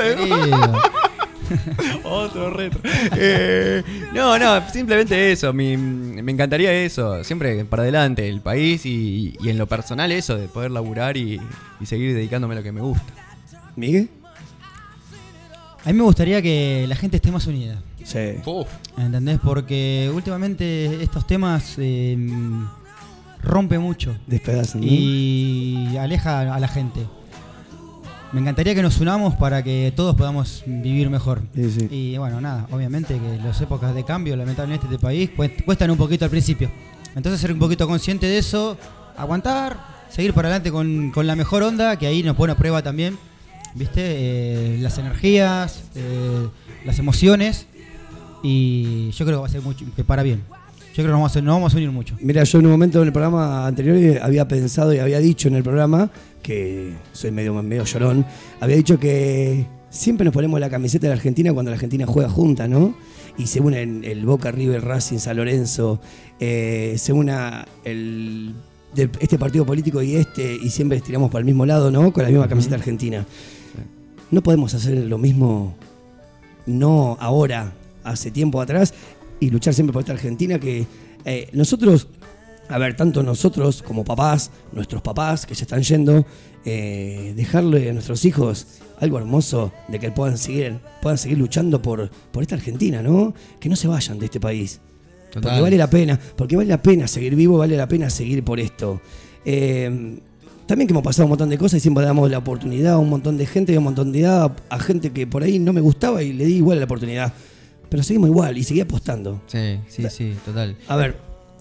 [0.00, 0.82] querido.
[2.04, 2.78] Otro reto.
[3.16, 3.82] Eh,
[4.14, 5.52] no, no, simplemente eso.
[5.52, 7.22] mi- me encantaría eso.
[7.24, 11.40] Siempre para adelante, el país y, y en lo personal eso, de poder laburar y,
[11.80, 13.12] y seguir dedicándome a lo que me gusta.
[13.76, 14.08] ¿Miguel?
[15.84, 17.80] A mí me gustaría que la gente esté más unida.
[18.04, 18.34] Sí.
[18.98, 19.38] ¿Entendés?
[19.42, 22.16] Porque últimamente estos temas eh,
[23.42, 24.80] rompe mucho Despedazan.
[24.80, 24.86] ¿no?
[24.88, 27.06] y aleja a la gente.
[28.32, 31.42] Me encantaría que nos unamos para que todos podamos vivir mejor.
[31.54, 31.88] Sí, sí.
[31.90, 35.90] Y bueno, nada, obviamente que las épocas de cambio, lamentablemente, de este país cuest- cuestan
[35.90, 36.70] un poquito al principio.
[37.14, 38.76] Entonces ser un poquito consciente de eso,
[39.16, 39.78] aguantar,
[40.10, 43.16] seguir para adelante con, con la mejor onda, que ahí nos pone a prueba también,
[43.74, 44.00] ¿viste?
[44.04, 46.48] Eh, las energías, eh,
[46.84, 47.66] las emociones.
[48.42, 50.42] Y yo creo que va a ser mucho, que para bien.
[50.94, 52.16] Yo creo que nos vamos a, nos vamos a unir mucho.
[52.20, 55.48] Mira, yo en un momento en el programa anterior eh, había pensado y había dicho
[55.48, 56.10] en el programa,
[56.46, 58.24] que soy medio, medio llorón,
[58.60, 62.28] había dicho que siempre nos ponemos la camiseta de la Argentina cuando la Argentina juega
[62.28, 62.94] junta, ¿no?
[63.36, 66.00] Y se unen el Boca River Racing San Lorenzo,
[66.38, 68.54] eh, se una el,
[68.94, 72.12] de este partido político y este, y siempre estiramos para el mismo lado, ¿no?
[72.12, 73.26] Con la misma camiseta argentina.
[74.30, 75.74] No podemos hacer lo mismo,
[76.64, 77.72] no ahora,
[78.04, 78.94] hace tiempo atrás,
[79.40, 80.86] y luchar siempre por esta Argentina que
[81.24, 82.06] eh, nosotros,
[82.68, 86.26] a ver, tanto nosotros como papás, nuestros papás que ya están yendo,
[86.64, 88.66] eh, dejarle a nuestros hijos
[88.98, 93.34] algo hermoso de que puedan seguir, puedan seguir luchando por, por esta Argentina, ¿no?
[93.60, 94.80] Que no se vayan de este país.
[95.32, 95.62] Porque Total.
[95.62, 99.00] vale la pena, porque vale la pena seguir vivo, vale la pena seguir por esto.
[99.44, 100.18] Eh,
[100.66, 103.08] también que hemos pasado un montón de cosas y siempre damos la oportunidad a un
[103.08, 105.72] montón de gente y a un montón de edad, a gente que por ahí no
[105.72, 107.32] me gustaba y le di igual la oportunidad.
[107.88, 109.40] Pero seguimos igual y seguí apostando.
[109.46, 110.76] Sí, sí, sí, total.
[110.88, 111.16] A ver,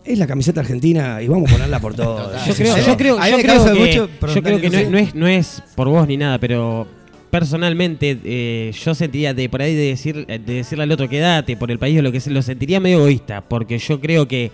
[0.05, 2.31] es la camiseta argentina y vamos a ponerla por todo.
[2.45, 4.97] Yo creo, yo creo, yo creo que, mucho- yo creo dale, que no, es- no
[4.97, 6.87] es, no es por vos ni nada, pero
[7.31, 11.69] personalmente eh, yo sentiría de por ahí de, decir, de decirle al otro quédate por
[11.71, 14.51] el país o lo que sea, lo sentiría medio egoísta, porque yo creo que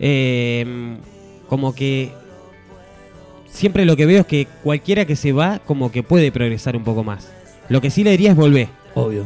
[0.00, 0.96] eh,
[1.48, 2.10] como que
[3.50, 6.84] siempre lo que veo es que cualquiera que se va como que puede progresar un
[6.84, 7.28] poco más.
[7.68, 8.68] Lo que sí le diría es volver.
[8.94, 9.24] Obvio.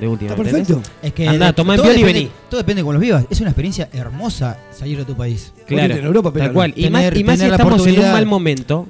[0.00, 0.30] De última.
[0.32, 0.66] Está ¿entendés?
[0.68, 0.90] perfecto.
[1.02, 2.30] Es que tomá todo envión y depende- vení.
[2.50, 3.24] Todo depende de cómo los vivas.
[3.30, 5.52] Es una experiencia hermosa salir de tu país.
[5.66, 6.72] Claro, en Europa, pero tal cual.
[6.76, 8.86] Y Tener- más, y más si tener la estamos en un mal momento,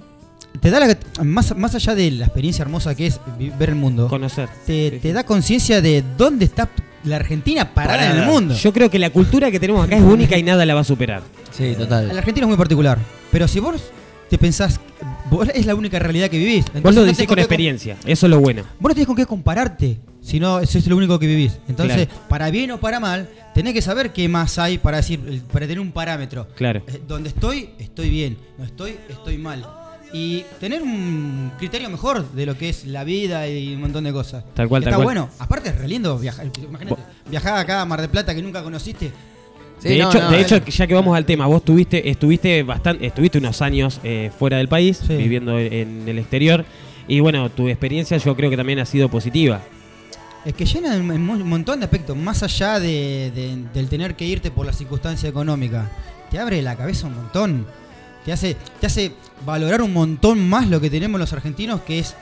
[0.60, 3.20] Te da la, más, más allá de la experiencia hermosa que es
[3.58, 4.48] ver el mundo, conocer.
[4.66, 6.70] te, te da conciencia de dónde está
[7.04, 8.54] la Argentina parada en el mundo.
[8.54, 10.84] Yo creo que la cultura que tenemos acá es única y nada la va a
[10.84, 11.22] superar.
[11.52, 12.10] Sí, La total.
[12.18, 12.98] Argentina es muy particular.
[13.30, 13.80] Pero si vos
[14.30, 14.80] te pensás,
[15.30, 16.64] vos es la única realidad que vivís.
[16.82, 18.62] Vos lo decís con experiencia, eso es lo bueno.
[18.80, 21.58] Vos no tenés con qué compararte, si no, eso es lo único que vivís.
[21.68, 22.20] Entonces, Claro.
[22.28, 25.20] para bien o para mal, tenés que saber qué más hay para decir,
[25.52, 26.48] para tener un parámetro.
[26.56, 26.82] Claro.
[26.88, 28.36] Eh, Donde estoy, estoy bien.
[28.58, 29.64] No estoy, estoy mal.
[30.12, 34.12] Y tener un criterio mejor de lo que es la vida y un montón de
[34.12, 34.44] cosas.
[34.54, 35.04] Tal cual, Está tal cual.
[35.04, 35.30] bueno.
[35.38, 36.46] Aparte es re lindo viajar.
[36.62, 39.12] Imagínate, viajar acá a Mar del Plata que nunca conociste.
[39.82, 43.60] de hecho, de hecho, ya que vamos al tema, vos tuviste, estuviste bastante, estuviste unos
[43.62, 46.64] años eh, fuera del país, viviendo en el exterior,
[47.06, 49.60] y bueno, tu experiencia yo creo que también ha sido positiva.
[50.46, 54.14] Es que llena en en un montón de aspectos, más allá de, de- del tener
[54.14, 55.90] que irte por la circunstancia económica.
[56.30, 57.66] Te abre la cabeza un montón.
[58.24, 59.12] Te hace, te hace
[59.44, 62.14] valorar un montón más lo que tenemos los argentinos, que es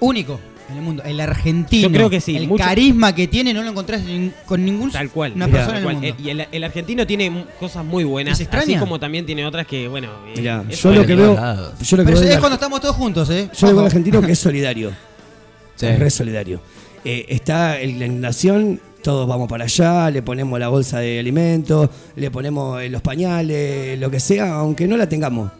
[0.00, 0.38] único
[0.70, 1.02] en el mundo.
[1.04, 1.88] El argentino.
[1.88, 4.90] Yo creo que sí, El mucho- carisma que tiene no lo encontrás en- con ningún
[4.90, 5.32] Tal cual.
[5.36, 6.14] una Mirá, persona tal en el cual.
[6.16, 6.24] mundo.
[6.24, 8.64] Y el, el argentino tiene cosas muy ¿Y buenas, extraña?
[8.64, 10.08] así como también tiene otras que, bueno...
[10.28, 11.74] eh, Mirá, yo lo es que veo, todos lados.
[11.80, 13.48] yo lo que Pero veo es cuando estamos todos juntos, ¿eh?
[13.56, 14.90] Yo veo al argentino que es solidario.
[15.76, 15.86] Sí.
[15.86, 16.60] Es re solidario.
[17.04, 21.88] Eh, está en la inundación, todos vamos para allá, le ponemos la bolsa de alimentos,
[22.16, 25.50] le ponemos eh, los pañales, lo que sea, aunque no la tengamos.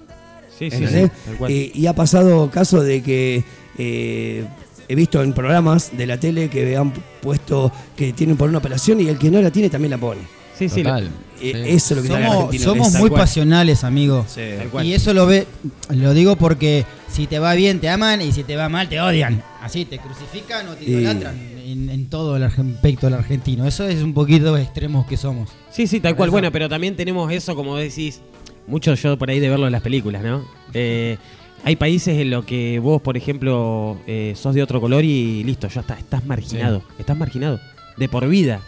[0.59, 1.11] Sí, sí, sí.
[1.49, 3.45] Eh, y ha pasado caso de que
[3.78, 4.45] eh,
[4.89, 9.01] he visto en programas de la tele que han puesto que tienen por una operación
[9.01, 10.20] y el que no la tiene también la pone.
[10.59, 11.05] Sí, sí, Total.
[11.05, 11.09] Eh,
[11.41, 11.51] Sí.
[11.51, 12.03] Eso es lo
[12.51, 13.21] que Somos, muy cual.
[13.23, 14.25] pasionales, amigo.
[14.27, 14.41] Sí.
[14.59, 14.85] Tal cual.
[14.87, 15.47] Y eso lo ve,
[15.91, 19.01] lo digo porque si te va bien te aman y si te va mal te
[19.01, 19.41] odian.
[19.63, 23.67] Así te crucifican o te idolatran en, en todo el aspecto del argentino.
[23.69, 25.51] Eso es un poquito extremos que somos.
[25.71, 26.29] Sí, sí, tal cual.
[26.29, 26.33] Eso.
[26.33, 28.21] Bueno, pero también tenemos eso, como decís,
[28.67, 30.45] mucho yo por ahí de verlo en las películas, ¿no?
[30.75, 31.19] Eh,
[31.65, 35.69] hay países en los que vos, por ejemplo, eh, sos de otro color y listo,
[35.69, 36.83] ya está, estás marginado.
[36.99, 37.61] Estás marginado.
[37.97, 38.61] De por vida.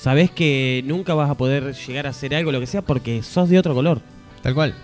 [0.00, 3.50] Sabés que nunca vas a poder llegar a hacer algo, lo que sea, porque sos
[3.50, 4.00] de otro color.
[4.42, 4.74] Tal cual.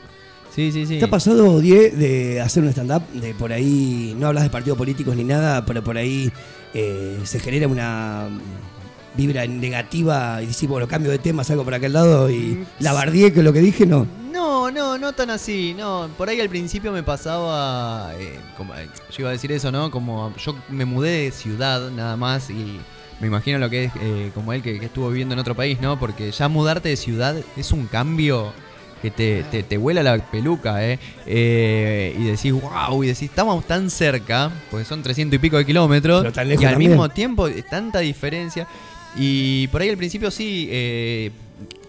[0.54, 0.98] Sí, sí, sí.
[0.98, 3.02] ¿Te ha pasado, Die, de hacer un stand-up?
[3.14, 6.30] De por ahí, no hablas de partidos políticos ni nada, pero por ahí
[6.74, 8.28] eh, se genera una
[9.14, 13.32] vibra negativa y decís, bueno, cambio de tema, salgo por aquel lado y la bardié
[13.32, 14.06] que lo que dije, no.
[14.30, 16.10] No, no, no tan así, no.
[16.18, 19.90] Por ahí al principio me pasaba, eh, como, eh, yo iba a decir eso, ¿no?
[19.90, 22.78] Como yo me mudé de ciudad nada más y
[23.20, 25.80] me imagino lo que es eh, como él que, que estuvo viviendo en otro país,
[25.80, 25.98] ¿no?
[25.98, 28.52] Porque ya mudarte de ciudad es un cambio
[29.02, 30.98] que te, te, te vuela la peluca, ¿eh?
[31.26, 35.66] Eh, Y decís, wow, y decís, estamos tan cerca, porque son 300 y pico de
[35.66, 36.90] kilómetros, y al también.
[36.90, 38.66] mismo tiempo tanta diferencia.
[39.16, 41.30] Y por ahí al principio sí, eh,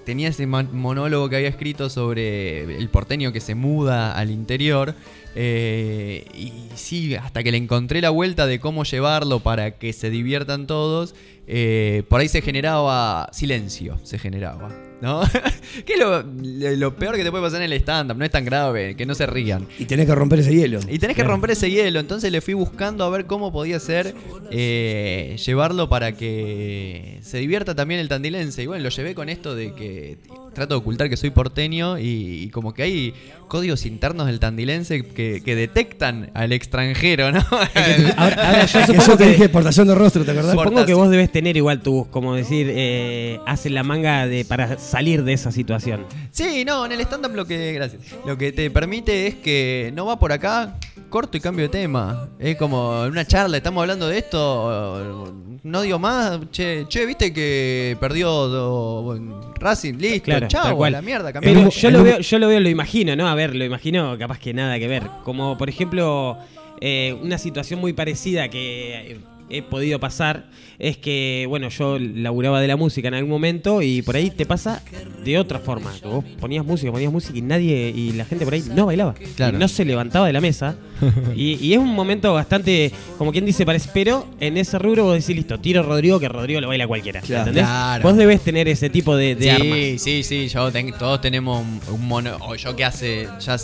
[0.07, 4.95] tenía ese mon- monólogo que había escrito sobre el porteño que se muda al interior.
[5.35, 10.09] eh, y sí, hasta que le encontré la vuelta de cómo llevarlo para que se
[10.09, 11.13] diviertan todos,
[11.45, 14.69] eh, por ahí se generaba silencio, se generaba.
[14.99, 15.21] ¿No?
[15.85, 18.45] que es lo, lo peor que te puede pasar en el stand-up, no es tan
[18.45, 19.67] grave, que no se rían.
[19.77, 20.79] Y tenés que romper ese hielo.
[20.89, 24.15] Y tenés que romper ese hielo, entonces le fui buscando a ver cómo podía ser
[24.51, 28.63] eh, llevarlo para que se divierta también el tandilense.
[28.63, 30.17] Y bueno, lo llevé con esto de que
[30.57, 33.13] trato de ocultar que soy porteño y, y como que hay
[33.47, 37.39] códigos internos del tandilense que, que detectan al extranjero, ¿no?
[38.17, 40.53] Ahora, ahora yo supongo te que, dije exportación de rostro, ¿te acordás?
[40.53, 44.79] supongo que vos debes tener igual tu, como decir, eh, haces la manga de para
[44.79, 46.05] salir de esa situación.
[46.31, 47.73] Sí, no, en el stand-up lo que.
[47.73, 48.01] Gracias.
[48.25, 50.75] Lo que te permite es que no va por acá,
[51.09, 52.29] corto y cambio de tema.
[52.39, 55.33] Es como en una charla, estamos hablando de esto.
[55.63, 56.39] No digo más.
[56.51, 59.95] Che, che ¿viste que perdió do- Racing?
[59.95, 60.93] Listo, Claro, tal chao, cual.
[60.95, 63.27] a la mierda, Pero yo lo veo, yo lo veo, lo imagino, ¿no?
[63.27, 65.03] A ver, lo imagino, capaz que nada que ver.
[65.23, 66.37] Como por ejemplo,
[66.79, 69.17] eh, una situación muy parecida que
[69.49, 74.01] he podido pasar es que, bueno, yo laburaba de la música en algún momento y
[74.03, 74.83] por ahí te pasa
[75.23, 75.91] de otra forma.
[75.99, 79.15] Que Vos ponías música, ponías música y nadie, y la gente por ahí no bailaba.
[79.35, 79.57] Claro.
[79.57, 80.75] Y no se levantaba de la mesa.
[81.35, 85.13] y, y es un momento bastante, como quien dice, parece, pero en ese rubro vos
[85.15, 87.21] decís, listo, tiro Rodrigo, que Rodrigo lo baila cualquiera.
[87.21, 87.41] Claro.
[87.41, 87.63] ¿entendés?
[87.63, 88.03] Claro.
[88.03, 90.01] Vos debes tener ese tipo de, de sí, armas.
[90.01, 93.57] sí, sí, yo ten- todos tenemos un, mono, o yo que hace ya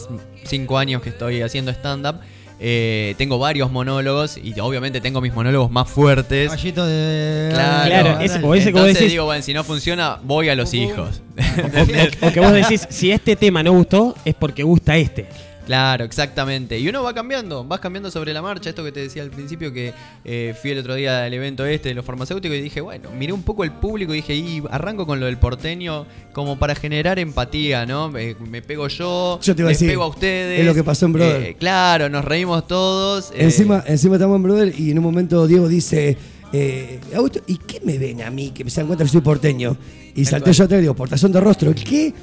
[0.46, 2.20] cinco años que estoy haciendo stand-up,
[2.60, 6.50] eh, tengo varios monólogos y obviamente tengo mis monólogos más fuertes.
[6.50, 7.50] Caballito de.
[7.54, 11.22] Claro, Claro, ese- o Entonces decís- digo, bueno, si no funciona, voy a los hijos.
[12.22, 15.28] O que vos decís, si este tema no gustó, es porque gusta este.
[15.66, 16.78] Claro, exactamente.
[16.78, 18.70] Y uno va cambiando, vas cambiando sobre la marcha.
[18.70, 19.94] Esto que te decía al principio, que
[20.26, 23.32] eh, fui el otro día al evento este de los farmacéuticos y dije, bueno, miré
[23.32, 27.18] un poco el público y dije, y arranco con lo del porteño como para generar
[27.18, 28.10] empatía, ¿no?
[28.10, 30.60] Me, me pego yo, Yo te iba a les decir, pego a ustedes.
[30.60, 31.42] es lo que pasó en Brother.
[31.44, 33.32] Eh, claro, nos reímos todos.
[33.32, 36.18] eh, Encima, encima estamos en Brother y en un momento Diego dice,
[36.52, 39.22] eh, Augusto, ¿y qué me ven a mí que me se dan cuenta que soy
[39.22, 39.78] porteño?
[40.16, 41.74] Y salté yo atrás y digo, portazón de rostro.
[41.74, 42.14] ¿Qué?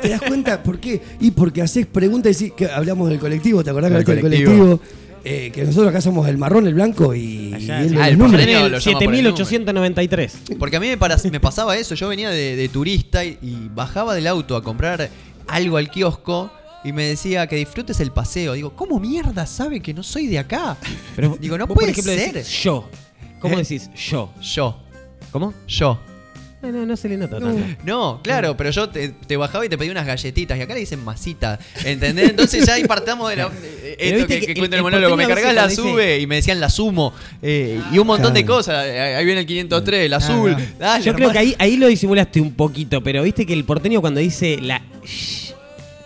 [0.00, 0.62] ¿Te das cuenta?
[0.62, 1.00] ¿Por qué?
[1.20, 4.28] Y porque haces preguntas y decís que hablamos del colectivo, ¿te acordás que Del hablaste
[4.28, 4.80] del colectivo.
[5.28, 8.18] Eh, que nosotros acá somos el marrón, el blanco y, Allá, los Ah, el el
[8.70, 10.38] lo llama por el 7893.
[10.58, 11.96] Porque a mí me, para- me pasaba eso.
[11.96, 15.10] Yo venía de, de turista y, y bajaba del auto a comprar
[15.48, 16.52] algo al kiosco
[16.84, 18.52] y me decía que disfrutes el paseo.
[18.52, 20.76] Digo, ¿cómo mierda sabe que no soy de acá?
[21.16, 22.32] Pero Digo, no puede ejemplo, ser.
[22.32, 22.88] decís yo.
[23.40, 23.62] ¿Cómo ¿Eh?
[23.62, 24.32] decís yo?
[24.40, 24.80] Yo.
[25.32, 25.52] ¿Cómo?
[25.66, 25.98] Yo.
[26.62, 27.64] No, no, no se le nota tanto.
[27.84, 30.80] No, claro, pero yo te, te bajaba y te pedí unas galletitas y acá le
[30.80, 32.30] dicen masita, ¿entendés?
[32.30, 34.78] Entonces ya ahí partamos de la, de Pero esto que, que que el- cuenta el,
[34.78, 38.32] el monólogo, me cargas la sube y me decían la sumo eh, y un montón
[38.34, 40.58] de cosas, Eh, ahí viene el 503, el azul, no.
[40.78, 44.00] Dale, Yo creo que ahí, ahí lo disimulaste un poquito, pero viste que el porteño
[44.00, 44.82] cuando dice la.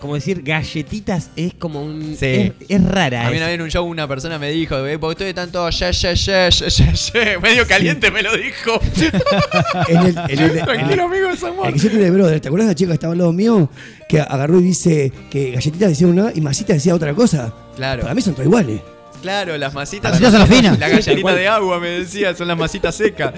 [0.01, 2.17] Como decir galletitas es como un.
[2.19, 2.25] Sí.
[2.27, 3.27] Es, es rara.
[3.27, 3.43] A mí esa.
[3.45, 5.93] una vez en un show una persona me dijo, eh, porque ustedes están todos ye,
[5.93, 7.39] ye, ye, ye, ye".
[7.43, 8.81] medio caliente me lo dijo.
[9.89, 11.67] En el, en el- Tranquilo, el- amigo, es amor.
[11.69, 13.33] el que yo tenía de brother, ¿te acuerdas de la chica que estaba al lado
[13.33, 13.69] mío?
[14.09, 17.53] Que agarró y dice que galletitas decía una y masita decía otra cosa.
[17.77, 18.03] Claro.
[18.03, 18.81] Para mí son todas iguales.
[19.21, 20.13] Claro, las masitas.
[20.13, 20.79] Las masitas son las finas.
[20.79, 23.35] La galletita de agua me decía, son las masitas secas.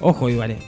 [0.00, 0.52] Ojo, igual.
[0.52, 0.58] eh.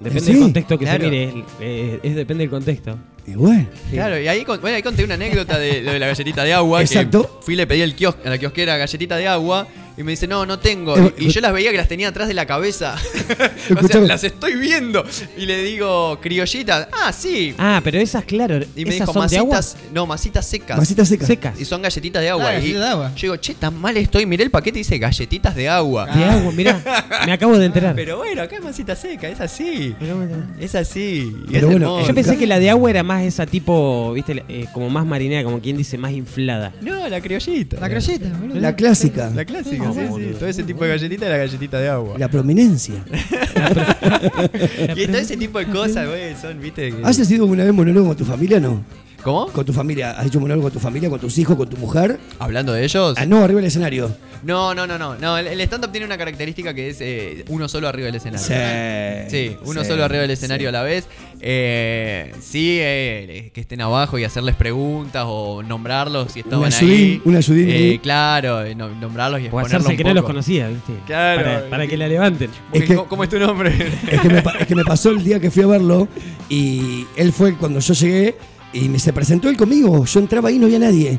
[0.00, 1.04] Depende Sí, del contexto que claro.
[1.04, 1.44] se mire.
[1.60, 2.98] eh, es depende del contexto.
[3.26, 3.66] Y bueno.
[3.90, 6.78] Claro, y ahí, bueno, ahí conté una anécdota de, lo de la galletita de agua.
[6.80, 7.38] que Exacto.
[7.42, 9.66] fui y le pedí al kios- a la kiosquera galletita de agua
[9.96, 10.96] y me dice, no, no tengo.
[10.96, 12.96] Eh, Y, y yo las veía que las tenía atrás de la cabeza.
[13.82, 15.04] o sea, las estoy viendo.
[15.36, 16.88] Y le digo, criollitas.
[16.92, 17.54] Ah, sí.
[17.58, 18.58] Ah, pero esas, claro.
[18.76, 19.56] Y me esas dijo, son de agua.
[19.56, 20.78] masitas, no, masitas secas.
[20.78, 21.26] Masitas secas.
[21.26, 21.60] Secas.
[21.60, 22.46] Y son galletitas de agua.
[22.48, 23.12] Ah, y galletitas de agua.
[23.14, 24.26] Yo digo, che, tan mal estoy.
[24.26, 26.06] Miré el paquete y dice galletitas de agua.
[26.06, 26.82] De agua, mirá.
[27.26, 27.94] Me acabo de enterar.
[27.94, 29.94] Pero bueno, acá es masita seca, es así.
[30.00, 30.36] Pero bueno.
[30.58, 31.32] Es así.
[31.48, 32.08] y Pero es bueno, hermoso.
[32.08, 35.44] Yo pensé que la de agua era más esa tipo, viste, eh, como más marinera,
[35.44, 36.72] como quien dice, más inflada.
[36.80, 37.78] No, la criollita.
[37.80, 38.58] La criollita, boludo.
[38.60, 39.30] La clásica.
[39.34, 40.34] La clásica, Sí, sí.
[40.38, 42.18] Todo ese tipo de galletita es la galletita de agua.
[42.18, 42.94] La prominencia.
[44.96, 46.90] y todo ese tipo de cosas, güey, son, viste.
[46.90, 48.82] que- ¿Has sido alguna vez monólogo con tu familia no?
[49.22, 49.46] ¿Cómo?
[49.46, 50.12] ¿Con tu familia?
[50.18, 52.18] ¿Has hecho monólogo con tu familia, con tus hijos, con tu mujer?
[52.40, 53.14] ¿Hablando de ellos?
[53.16, 54.10] Ah, no, arriba del escenario.
[54.42, 55.14] No, no, no, no.
[55.14, 58.44] no el el stand-up tiene una característica que es eh, uno solo arriba del escenario.
[58.44, 59.30] Sí.
[59.30, 60.68] Sí, uno Sí, solo arriba del escenario sí.
[60.68, 61.06] a la vez.
[61.40, 67.22] Eh, sí, eh, que estén abajo y hacerles preguntas o nombrarlos si estaban ayudín, ahí.
[67.24, 70.68] un ayudín Eh, claro, no- nombrarlos y O exponerlos hacerse un que no los conocía,
[70.68, 70.92] viste.
[71.06, 71.42] Claro.
[71.44, 72.50] Para, para que la levanten.
[72.72, 73.72] Es que- ¿Cómo, es tu nombre?
[74.10, 76.08] Es que, me, pa- es que me pasó el día que fui a verlo
[76.48, 78.34] y él fue cuando yo llegué
[78.72, 80.04] y me se presentó él conmigo.
[80.04, 81.18] Yo entraba ahí y no había nadie.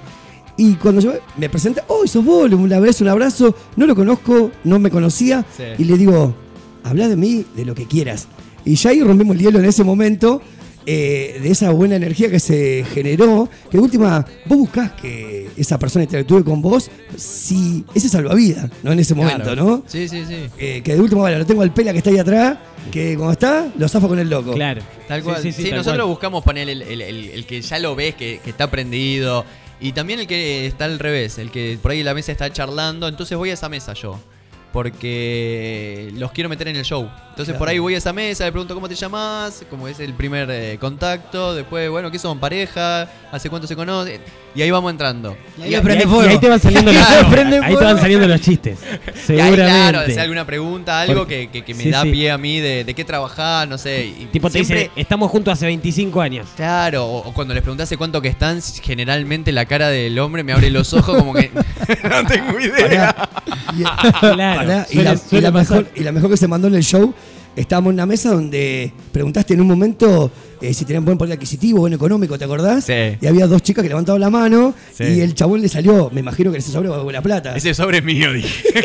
[0.55, 4.51] Y cuando yo me presenta, oh, sos vos, una vez un abrazo, no lo conozco,
[4.63, 5.45] no me conocía.
[5.55, 5.63] Sí.
[5.79, 6.35] Y le digo,
[6.83, 8.27] habla de mí, de lo que quieras.
[8.65, 10.41] Y ya ahí rompemos el hielo en ese momento,
[10.85, 15.79] eh, de esa buena energía que se generó, que de última, vos buscás que esa
[15.79, 18.91] persona interactúe con vos, si ese salvavidas, ¿no?
[18.91, 19.63] En ese momento, Claro.
[19.65, 19.83] ¿no?
[19.87, 20.35] Sí, sí, sí.
[20.57, 22.57] Eh, que de última, bueno, lo tengo al pela que está ahí atrás,
[22.91, 24.53] que cuando está, lo zafo con el loco.
[24.53, 24.81] Claro.
[25.07, 25.41] Tal cual.
[25.41, 26.09] sí, Sí, sí, tal nosotros cual.
[26.09, 29.45] buscamos poner el, el- el- el que ya lo ves, que, que está prendido.
[29.79, 32.51] Y también el que está al revés, el que por ahí en la mesa está
[32.51, 33.07] charlando.
[33.07, 34.19] Entonces voy a esa mesa yo.
[34.73, 37.09] Porque los quiero meter en el show.
[37.29, 40.13] Entonces por ahí voy a esa mesa, le pregunto cómo te llamas, como es el
[40.13, 41.55] primer eh, contacto.
[41.55, 42.39] Después, bueno, ¿qué son?
[42.39, 43.07] ¿Pareja?
[43.31, 44.21] ¿Hace cuánto se conocen?
[44.55, 45.35] Y ahí vamos entrando.
[45.57, 48.77] Y ahí Y- Y y te van saliendo los, ahí te van saliendo los chistes.
[48.83, 49.19] Y ahí,
[49.49, 49.63] Seguramente.
[49.91, 52.11] claro, si alguna pregunta, algo que, que- que me Sí, da sí.
[52.11, 54.05] pie a mí de, de qué trabajar, no sé.
[54.05, 56.47] Y tipo te siempre- dice, estamos juntos hace 25 años.
[56.55, 60.43] Claro, o, o cuando les pregunté hace cuánto que están, generalmente la cara del hombre
[60.43, 61.49] me abre los ojos como que
[62.03, 63.15] no tengo idea.
[64.19, 67.13] Claro, y la, y la mejor, y la mejor que se mandó en el show,
[67.55, 71.79] estábamos en una mesa donde preguntaste en un momento eh, si tenían buen poder adquisitivo,
[71.81, 72.85] buen económico, ¿te acordás?
[72.85, 72.93] Sí.
[73.21, 75.03] Y había dos chicas que levantaban la mano Sí.
[75.03, 77.55] y el chabón le salió, me imagino que ese sobre va buena plata.
[77.55, 78.63] Ese sobre es mío, dije.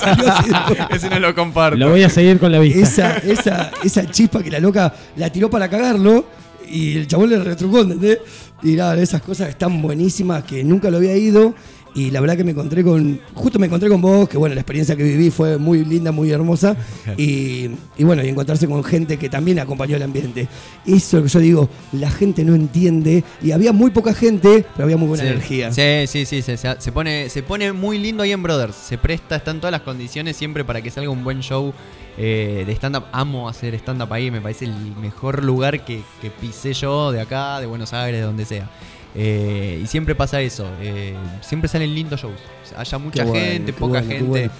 [0.00, 0.50] Salió así.
[0.94, 1.78] Ese no lo comparto.
[1.78, 2.80] Lo voy a seguir con la vista.
[2.80, 6.26] esa, esa, esa chispa que la loca la tiró para cagarlo
[6.70, 8.18] y el chabón le retrucó, ¿entendés?
[8.62, 11.54] Y nada, esas cosas están buenísimas que nunca lo había ido
[11.94, 14.60] y la verdad que me encontré con, justo me encontré con vos, que bueno, la
[14.60, 16.76] experiencia que viví fue muy linda, muy hermosa
[17.16, 20.48] y, y bueno, y encontrarse con gente que también acompañó el ambiente.
[20.86, 24.64] Eso es lo que yo digo, la gente no entiende y había muy poca gente,
[24.76, 25.30] pero había muy buena Sí.
[25.30, 25.72] energía.
[25.72, 28.74] Sí, sí, sí, se, se- se pone, se pone muy lindo ahí en Brothers.
[28.76, 31.72] Se presta, están todas las condiciones siempre para que salga un buen show
[32.18, 33.04] eh, de stand-up.
[33.12, 37.60] Amo hacer stand-up ahí, me parece el mejor lugar que, que pisé yo de acá,
[37.60, 38.70] de Buenos Aires, de donde sea.
[39.14, 42.40] Eh, y siempre pasa eso, eh, siempre salen lindos shows.
[42.76, 44.24] Haya mucha Qué gente, poca bueno, gente.
[44.24, 44.52] bueno.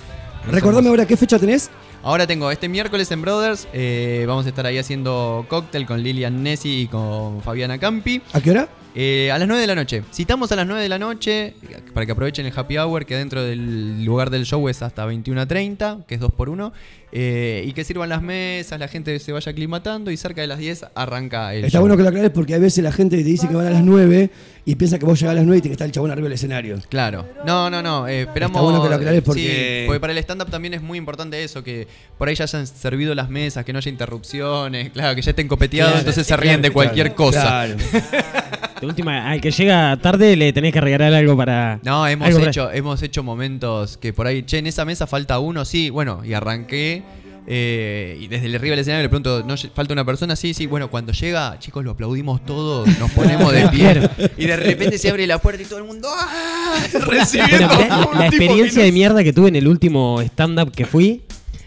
[0.50, 1.70] Recordame ahora qué fecha tenés.
[2.02, 6.42] Ahora tengo este miércoles en Brothers, eh, vamos a estar ahí haciendo cóctel con Lilian
[6.42, 8.22] Nessi y con Fabiana Campi.
[8.32, 8.68] ¿A qué hora?
[8.94, 10.02] Eh, a las 9 de la noche.
[10.12, 11.54] Citamos a las 9 de la noche.
[11.94, 16.04] para que aprovechen el happy hour que dentro del lugar del show es hasta 21.30,
[16.06, 16.72] que es 2 por 1
[17.12, 20.86] y que sirvan las mesas, la gente se vaya aclimatando y cerca de las 10
[20.94, 21.80] arranca el Está show.
[21.82, 23.82] bueno que lo aclares porque a veces la gente te dice que van a las
[23.82, 24.30] 9
[24.64, 26.24] y piensa que vos llegás a las 9 y tiene que estar el chabón arriba
[26.26, 26.78] del escenario.
[26.88, 27.26] Claro.
[27.44, 28.06] No, no, no.
[28.06, 28.56] eh, esperamos.
[28.56, 31.42] Está bueno que lo aclares porque- Sí, porque para el stand-up también es muy importante
[31.42, 31.88] eso, que
[32.18, 35.48] por ahí ya hayan servido las mesas, que no haya interrupciones, claro, que ya estén
[35.48, 37.66] copeteados, Claro, entonces se claro, ríen de cualquier claro, cosa.
[38.80, 41.80] De última, al que llega tarde le tenés que regalar algo para.
[41.84, 45.06] No, hemos algo para- hecho, hemos hecho momentos que por ahí, che, en esa mesa
[45.06, 47.02] falta uno, sí, bueno, y arranqué.
[47.46, 50.36] eh, y desde el arriba del escenario le pregunto, ¿no falta una persona?
[50.36, 54.08] Sí, sí, bueno, cuando llega, chicos, lo aplaudimos todos, nos ponemos de pie.
[54.36, 56.76] Y de repente se abre la puerta y todo el mundo ¡ah!
[57.06, 61.22] recibiendo Bueno, la experiencia de mierda que tuve en el último stand-up que fui.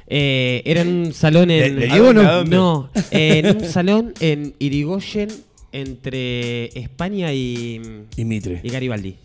[0.08, 1.76] eh, era en un salón en.
[1.76, 2.22] ¿De- de Diego, no?
[2.22, 2.56] ¿A ¿A dónde?
[2.56, 5.30] No, en un salón en Irigoyen
[5.74, 7.82] entre España y.
[8.16, 8.62] Y Mitre.
[8.64, 9.18] Y Garibaldi.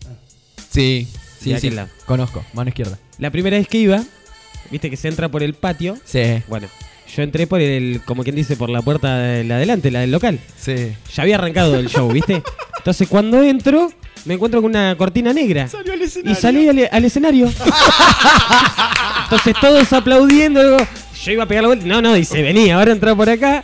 [0.69, 1.07] Sí,
[1.39, 1.69] sí, sí.
[1.69, 1.87] lado.
[2.05, 2.99] Conozco, mano izquierda.
[3.17, 4.03] La primera vez que iba,
[4.69, 5.97] viste que se entra por el patio.
[6.03, 6.41] Sí.
[6.47, 6.67] Bueno,
[7.15, 10.11] yo entré por el, como quien dice, por la puerta de la adelante, la del
[10.11, 10.39] local.
[10.59, 10.91] Sí.
[11.13, 12.43] Ya había arrancado el show, ¿viste?
[12.77, 13.91] Entonces cuando entro,
[14.25, 15.69] me encuentro con una cortina negra.
[16.23, 17.51] Y salí al, al escenario.
[19.23, 20.63] Entonces todos aplaudiendo.
[20.63, 20.77] digo,
[21.23, 21.85] Yo iba a pegar la vuelta.
[21.85, 23.63] No, no, dice, vení, ahora entra por acá.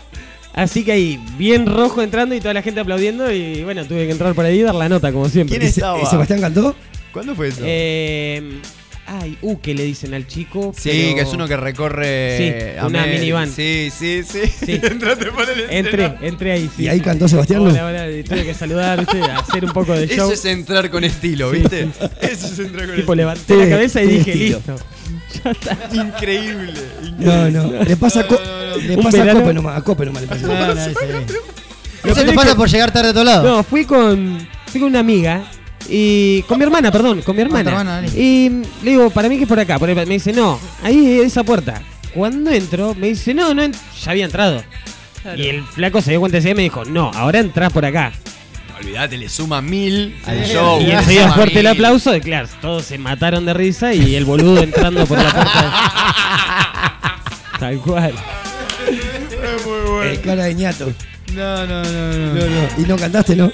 [0.56, 3.30] Así que ahí, bien rojo entrando y toda la gente aplaudiendo.
[3.32, 5.58] Y bueno, tuve que entrar por ahí y dar la nota, como siempre.
[5.58, 6.02] ¿Quién estaba?
[6.02, 6.74] ¿Y Sebastián cantó?
[7.12, 7.62] ¿Cuándo fue eso?
[7.66, 8.62] Eh,
[9.06, 10.74] ay, uh, que le dicen al chico.
[10.78, 12.38] Sí, pero- que es uno que recorre.
[12.38, 13.20] Sí, a una Mel.
[13.20, 13.52] minivan.
[13.52, 14.40] Sí, sí, sí.
[14.48, 14.72] Sí.
[14.82, 16.84] Entraste por el Entré, entré ahí, sí.
[16.84, 17.60] ¿Y ahí cantó Sebastián?
[17.60, 19.22] Hola, hola, tuve que saludar, ¿viste?
[19.24, 20.32] hacer un poco de show.
[20.32, 21.60] Eso es entrar con estilo, Sí.
[21.60, 21.90] ¿viste?
[22.22, 23.16] Eso es entrar con Tipo, estilo.
[23.16, 24.58] levanté la cabeza y dije, estilo.
[24.68, 24.76] listo.
[25.94, 26.74] Increíble.
[27.18, 27.84] No, no.
[27.84, 28.40] Le pasa, a, Co-
[28.82, 29.78] le Un pasa a verano- Cope nomás.
[29.78, 30.48] A Cope nomás le pasa.
[30.48, 30.92] No, no, ese-
[32.04, 33.46] Eso te pasa que- por llegar tarde a todos lados.
[33.46, 35.44] No, fui con, fui con una amiga
[35.90, 37.84] y con mi hermana, perdón, con mi tu hermana.
[37.84, 38.08] dale.
[38.10, 39.80] y mm, le digo, para mí que es por acá.
[39.80, 39.96] Por ahí.
[39.96, 41.82] Me dice, no, ahí esa puerta.
[42.14, 44.64] Cuando entro, me dice, no, no, ya había entrado.
[45.36, 47.84] Y el flaco se dio cuenta ese día y me dijo, no, ahora entras por
[47.86, 48.12] acá.
[48.80, 50.82] Olvídate, le suma mil al show.
[50.82, 54.62] y enseguida fuerte el aplauso, y claro, todos se mataron de risa y el boludo
[54.62, 55.74] entrando por la puerta.
[57.60, 58.14] Tal cual.
[60.04, 60.92] Eh, cara de ñato.
[61.34, 62.34] No, no, no, no.
[62.34, 62.68] No, no.
[62.78, 63.52] Y no cantaste, ¿no?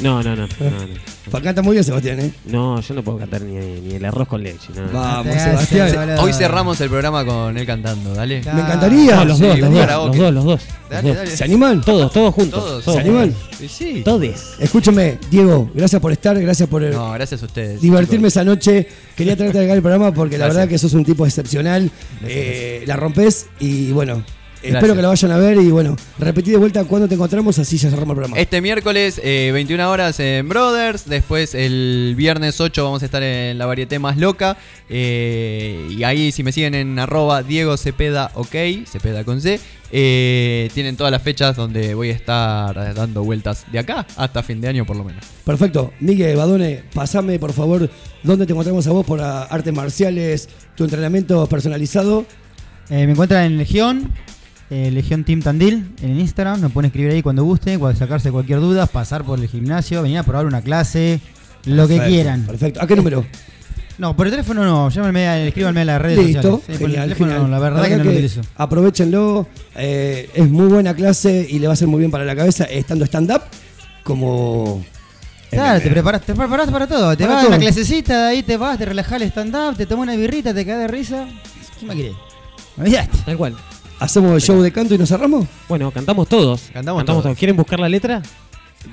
[0.00, 0.46] No, no, no.
[0.60, 1.17] no, no.
[1.30, 2.32] Canta muy bien, Sebastián, ¿eh?
[2.46, 4.68] No, yo no puedo cantar ni, ni el arroz con leche.
[4.74, 4.92] no.
[4.92, 6.18] Vamos, Sebastián.
[6.20, 8.42] Hoy cerramos el programa con él cantando, dale.
[8.42, 9.16] Me encantaría.
[9.16, 10.60] No, los Sí, dos, los dos, los dos, los dos.
[10.90, 11.24] Dale, los dos.
[11.24, 11.36] dale.
[11.36, 11.80] ¿Se animan?
[11.82, 12.82] Todos, todos juntos.
[12.84, 12.94] Todos.
[12.94, 13.34] ¿Se animan?
[13.58, 14.02] Sí, sí.
[14.04, 14.54] Todes.
[14.58, 17.80] Escúchame, Diego, gracias por estar, gracias por eh, No, gracias a ustedes.
[17.80, 18.86] divertirme esa noche.
[19.16, 21.90] Quería traerte acá el programa porque la verdad que sos un tipo excepcional.
[22.24, 24.22] Eh, la rompes y bueno,
[24.62, 27.76] espero que la vayan a ver y bueno, repetí de vuelta cuando te encontramos, así
[27.78, 28.38] ya cerramos el programa.
[28.38, 31.08] Este miércoles, eh, 21 horas en Brothers.
[31.08, 34.56] Después, el viernes 8, vamos a estar en la varieté más loca.
[34.88, 38.54] Eh, y ahí, si me siguen en arroba Diego Cepeda, ok,
[38.86, 39.60] Cepeda con C,
[39.90, 44.60] eh, tienen todas las fechas donde voy a estar dando vueltas de acá hasta fin
[44.60, 45.24] de año, por lo menos.
[45.44, 45.92] Perfecto.
[46.00, 47.88] Miguel Badone, pasame por favor
[48.22, 52.26] dónde te encontramos a vos por ah, artes marciales, tu entrenamiento personalizado.
[52.90, 54.12] Eh, me encuentran en Legión,
[54.70, 56.60] eh, Legión Team Tandil, en Instagram.
[56.60, 60.18] Me pueden escribir ahí cuando guste, cuando sacarse cualquier duda, pasar por el gimnasio, venir
[60.18, 61.20] a probar una clase,
[61.64, 62.42] lo que quieran.
[62.42, 62.80] Perfecto.
[62.82, 63.24] ¿A qué número?
[63.98, 66.64] No, por el teléfono no, llámenme, escríbanme a las redes Listo, sociales.
[66.66, 67.50] Sí, por el teléfono genial.
[67.50, 68.40] no, la verdad que no lo utilizo.
[68.56, 72.36] Aprovechenlo, eh, es muy buena clase y le va a ser muy bien para la
[72.36, 73.42] cabeza estando stand-up
[74.04, 74.84] como...
[75.50, 77.16] Claro, te preparas, te preparas para todo.
[77.16, 79.86] Te Para vas a una clasecita, de ahí te vas, te relajás el stand-up, te
[79.86, 81.26] tomas una birrita, te caes de risa.
[81.80, 82.14] ¿Qué más querés?
[82.76, 83.18] Olvidate.
[83.24, 83.56] Tal cual.
[84.00, 85.46] ¿Hacemos el show de canto y nos cerramos?
[85.68, 86.70] Bueno, cantamos todos.
[86.72, 87.36] Cantamos todos.
[87.36, 88.22] ¿Quieren buscar la letra?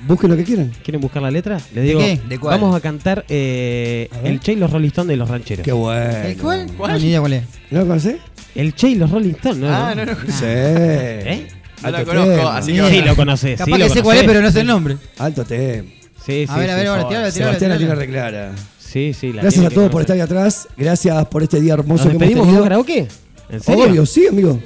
[0.08, 0.72] Busquen lo que quieran.
[0.82, 1.60] ¿Quieren buscar la letra?
[1.72, 2.20] Les digo, qué?
[2.28, 2.58] ¿De cuál?
[2.60, 4.32] vamos a cantar eh, A ver.
[4.32, 5.64] el Che y los Rolling Stones de los rancheros.
[5.64, 6.10] Qué bueno.
[6.24, 6.66] ¿El cuál?
[6.76, 7.44] No, ni idea cuál es.
[7.70, 8.16] ¿No lo conocés?
[8.56, 9.68] El Che y los Rolling Stones, ¿no?
[9.72, 10.12] Ah, no, no.
[10.14, 10.44] Sí.
[10.44, 11.48] ¿Eh?
[11.82, 12.56] No la Alto conozco, tema.
[12.56, 12.90] así que.
[12.90, 13.58] Sí, lo conocés.
[13.58, 14.26] Capaz sí, que sé cuál es, conocés.
[14.26, 14.96] pero no sé el nombre.
[15.18, 15.84] Alto tema.
[16.24, 17.08] Sí, sí, A ver, a sí, ver, ahora, sí.
[17.08, 18.52] tirala, tirala, Sebastián la tiene reclara.
[18.80, 20.16] Sí, sí, la Gracias tiene a que todos por conocer.
[20.16, 20.68] estar ahí atrás.
[20.76, 22.62] Gracias por este día hermoso ¿Nos que hemos despedimos con tenido.
[22.64, 23.08] karaoke?
[23.50, 23.84] ¿En serio?
[23.84, 24.58] Obvio, sí, amigo.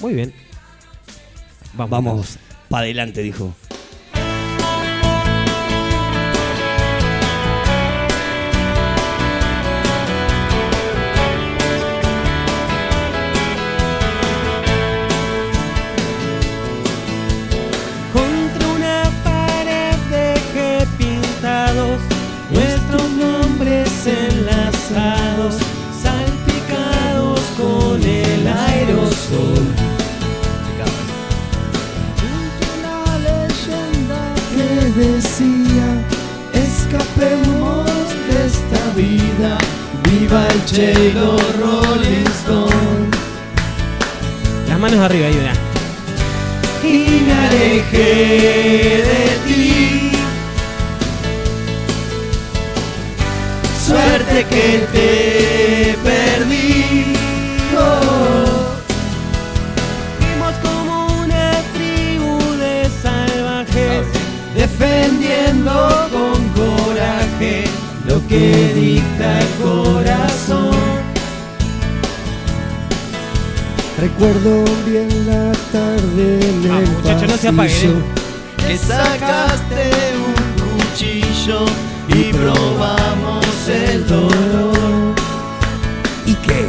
[0.00, 0.32] Muy bien.
[1.74, 2.38] Vamos.
[2.68, 3.54] Para adelante, dijo.
[40.66, 43.16] Noche y los Rolling Stones.
[44.68, 45.52] Las manos arriba, mirá.
[46.82, 50.10] y me alejé de ti.
[53.86, 57.14] Suerte que te perdí.
[57.78, 58.74] Oh.
[60.18, 64.06] Fuimos como una tribu de salvajes,
[64.54, 65.72] defendiendo
[66.10, 70.76] con coraje lo que dicta el corazón.
[74.00, 77.94] Recuerdo bien la tarde en Ah, el muchacho, no se apague, eh.
[78.68, 79.90] que sacaste
[80.26, 80.34] un
[80.88, 81.64] cuchillo
[82.08, 85.14] y probamos el dolor.
[86.26, 86.66] ¿Y qué?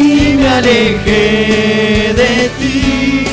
[0.00, 3.24] Y me alejé de ti.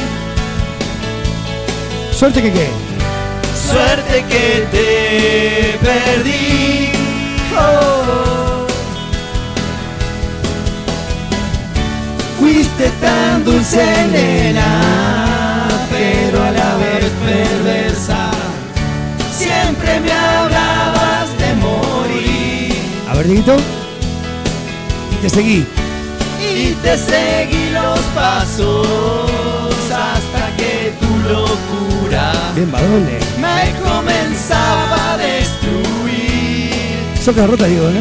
[2.11, 2.67] Suerte que qué.
[3.71, 6.91] Suerte que te perdí.
[7.57, 8.67] Oh.
[12.39, 18.31] Fuiste tan dulce, nena, pero a la vez perversa.
[19.31, 22.75] Siempre me hablabas de morir
[23.09, 23.55] A ver, Dieguito.
[25.11, 25.65] Y te seguí.
[26.41, 28.87] y te seguí los pasos
[29.91, 31.70] hasta que tu locura
[32.55, 33.19] Bien, Badone.
[33.39, 36.73] me comenzaba a destruir.
[37.23, 37.99] Soca rota, digo, ¿no?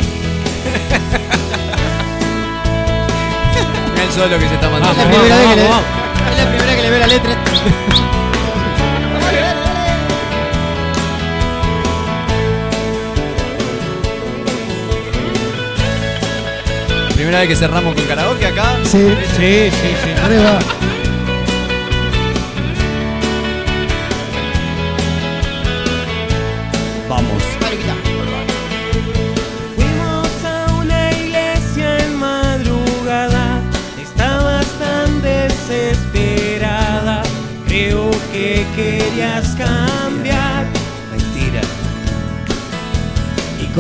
[4.02, 5.05] El solo que se está Es la mandando.
[5.05, 7.36] primera vez que le- es la primera que le veo la letra.
[17.14, 18.77] Primera vez que cerramos con karaoke acá.
[18.85, 19.14] Sí.
[19.36, 20.10] Sí, sí, sí.
[20.24, 20.59] Arriba.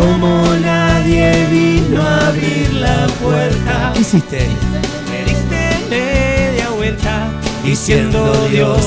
[0.00, 0.28] Como
[0.62, 4.48] nadie vino a abrir la puerta, ¿Qué hiciste?
[5.10, 5.60] me diste
[5.90, 7.28] media vuelta,
[7.62, 8.80] diciendo Dios,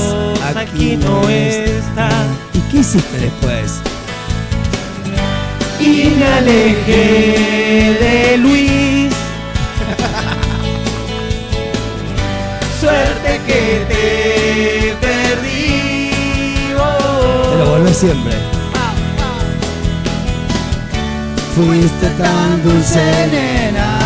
[0.56, 2.08] aquí no está.
[2.52, 3.80] ¿Y qué hiciste después?
[5.78, 9.14] Y me alejé de Luis.
[12.80, 16.10] Suerte que te perdí.
[16.76, 17.50] oh.
[17.52, 18.32] Te lo volvés siempre.
[21.54, 23.00] Fuiste tan dulce,
[23.30, 23.98] nena,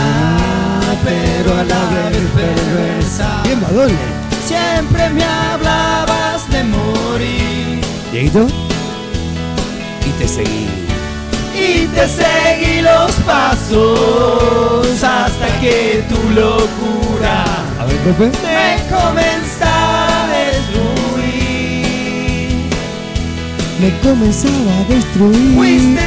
[1.04, 3.42] pero a la vez perversa.
[4.46, 7.80] Siempre me hablabas de morir
[8.12, 8.46] Dieguito.
[10.06, 10.68] Y te seguí.
[11.54, 17.44] y te seguí los pasos hasta que tu locura
[17.80, 18.26] A ver, Pepe.
[18.26, 20.28] me comenzaba a
[21.38, 21.86] destruir.
[23.80, 25.54] Me comenzaba a destruir.
[25.56, 26.02] Fuiste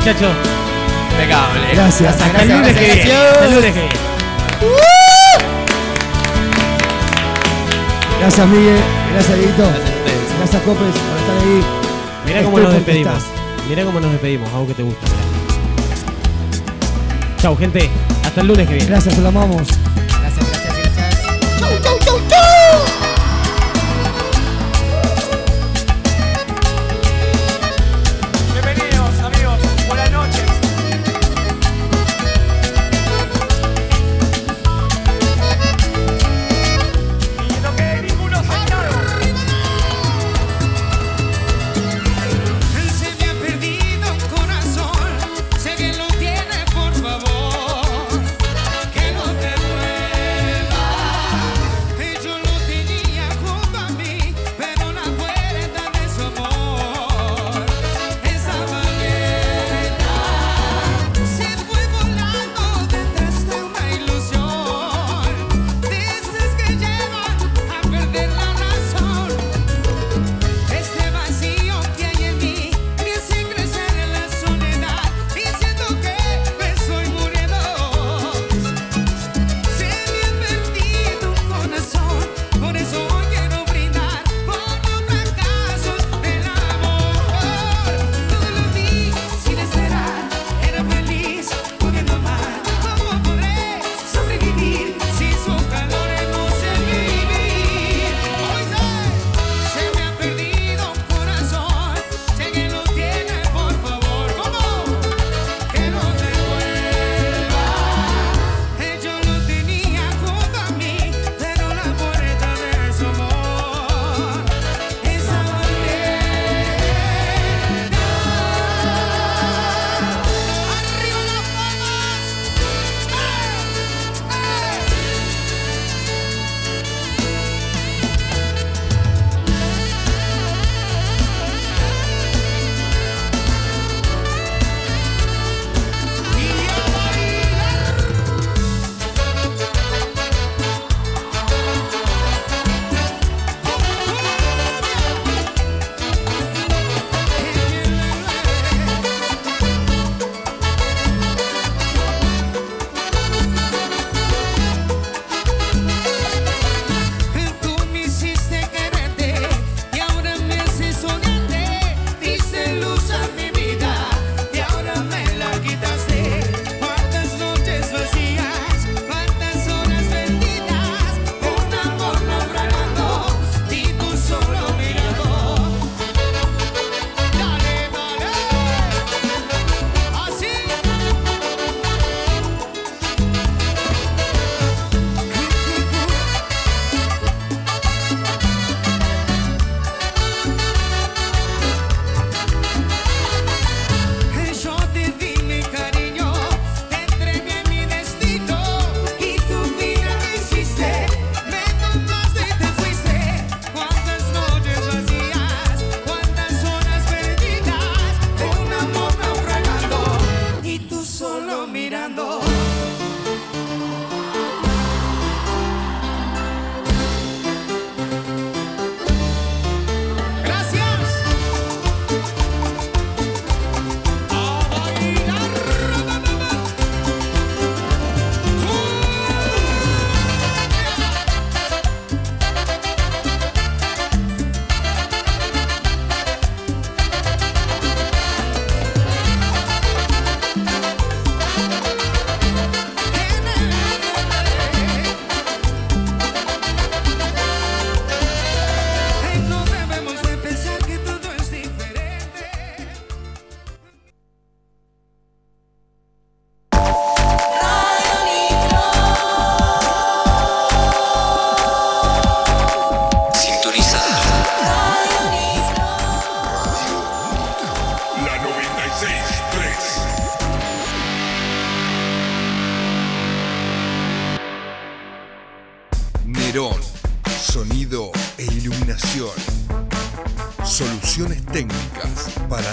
[0.00, 0.32] muchachos.
[1.10, 1.74] Impecable.
[1.74, 2.20] Gracias.
[2.20, 3.12] Hasta el lunes que viene.
[3.12, 3.94] Hasta el lunes que viene.
[8.20, 8.80] Gracias, Miguel.
[9.12, 9.70] Gracias, Dieguito.
[10.38, 11.64] Gracias, Copes, por estar ahí.
[12.26, 13.14] Mirá cómo nos despedimos.
[13.14, 13.30] estás.
[13.68, 15.06] Mirá cómo nos despedimos, algo que te gusta.
[17.38, 17.90] Chau, gente.
[18.24, 18.88] Hasta el lunes que viene.
[18.88, 19.68] Gracias, se lo amamos.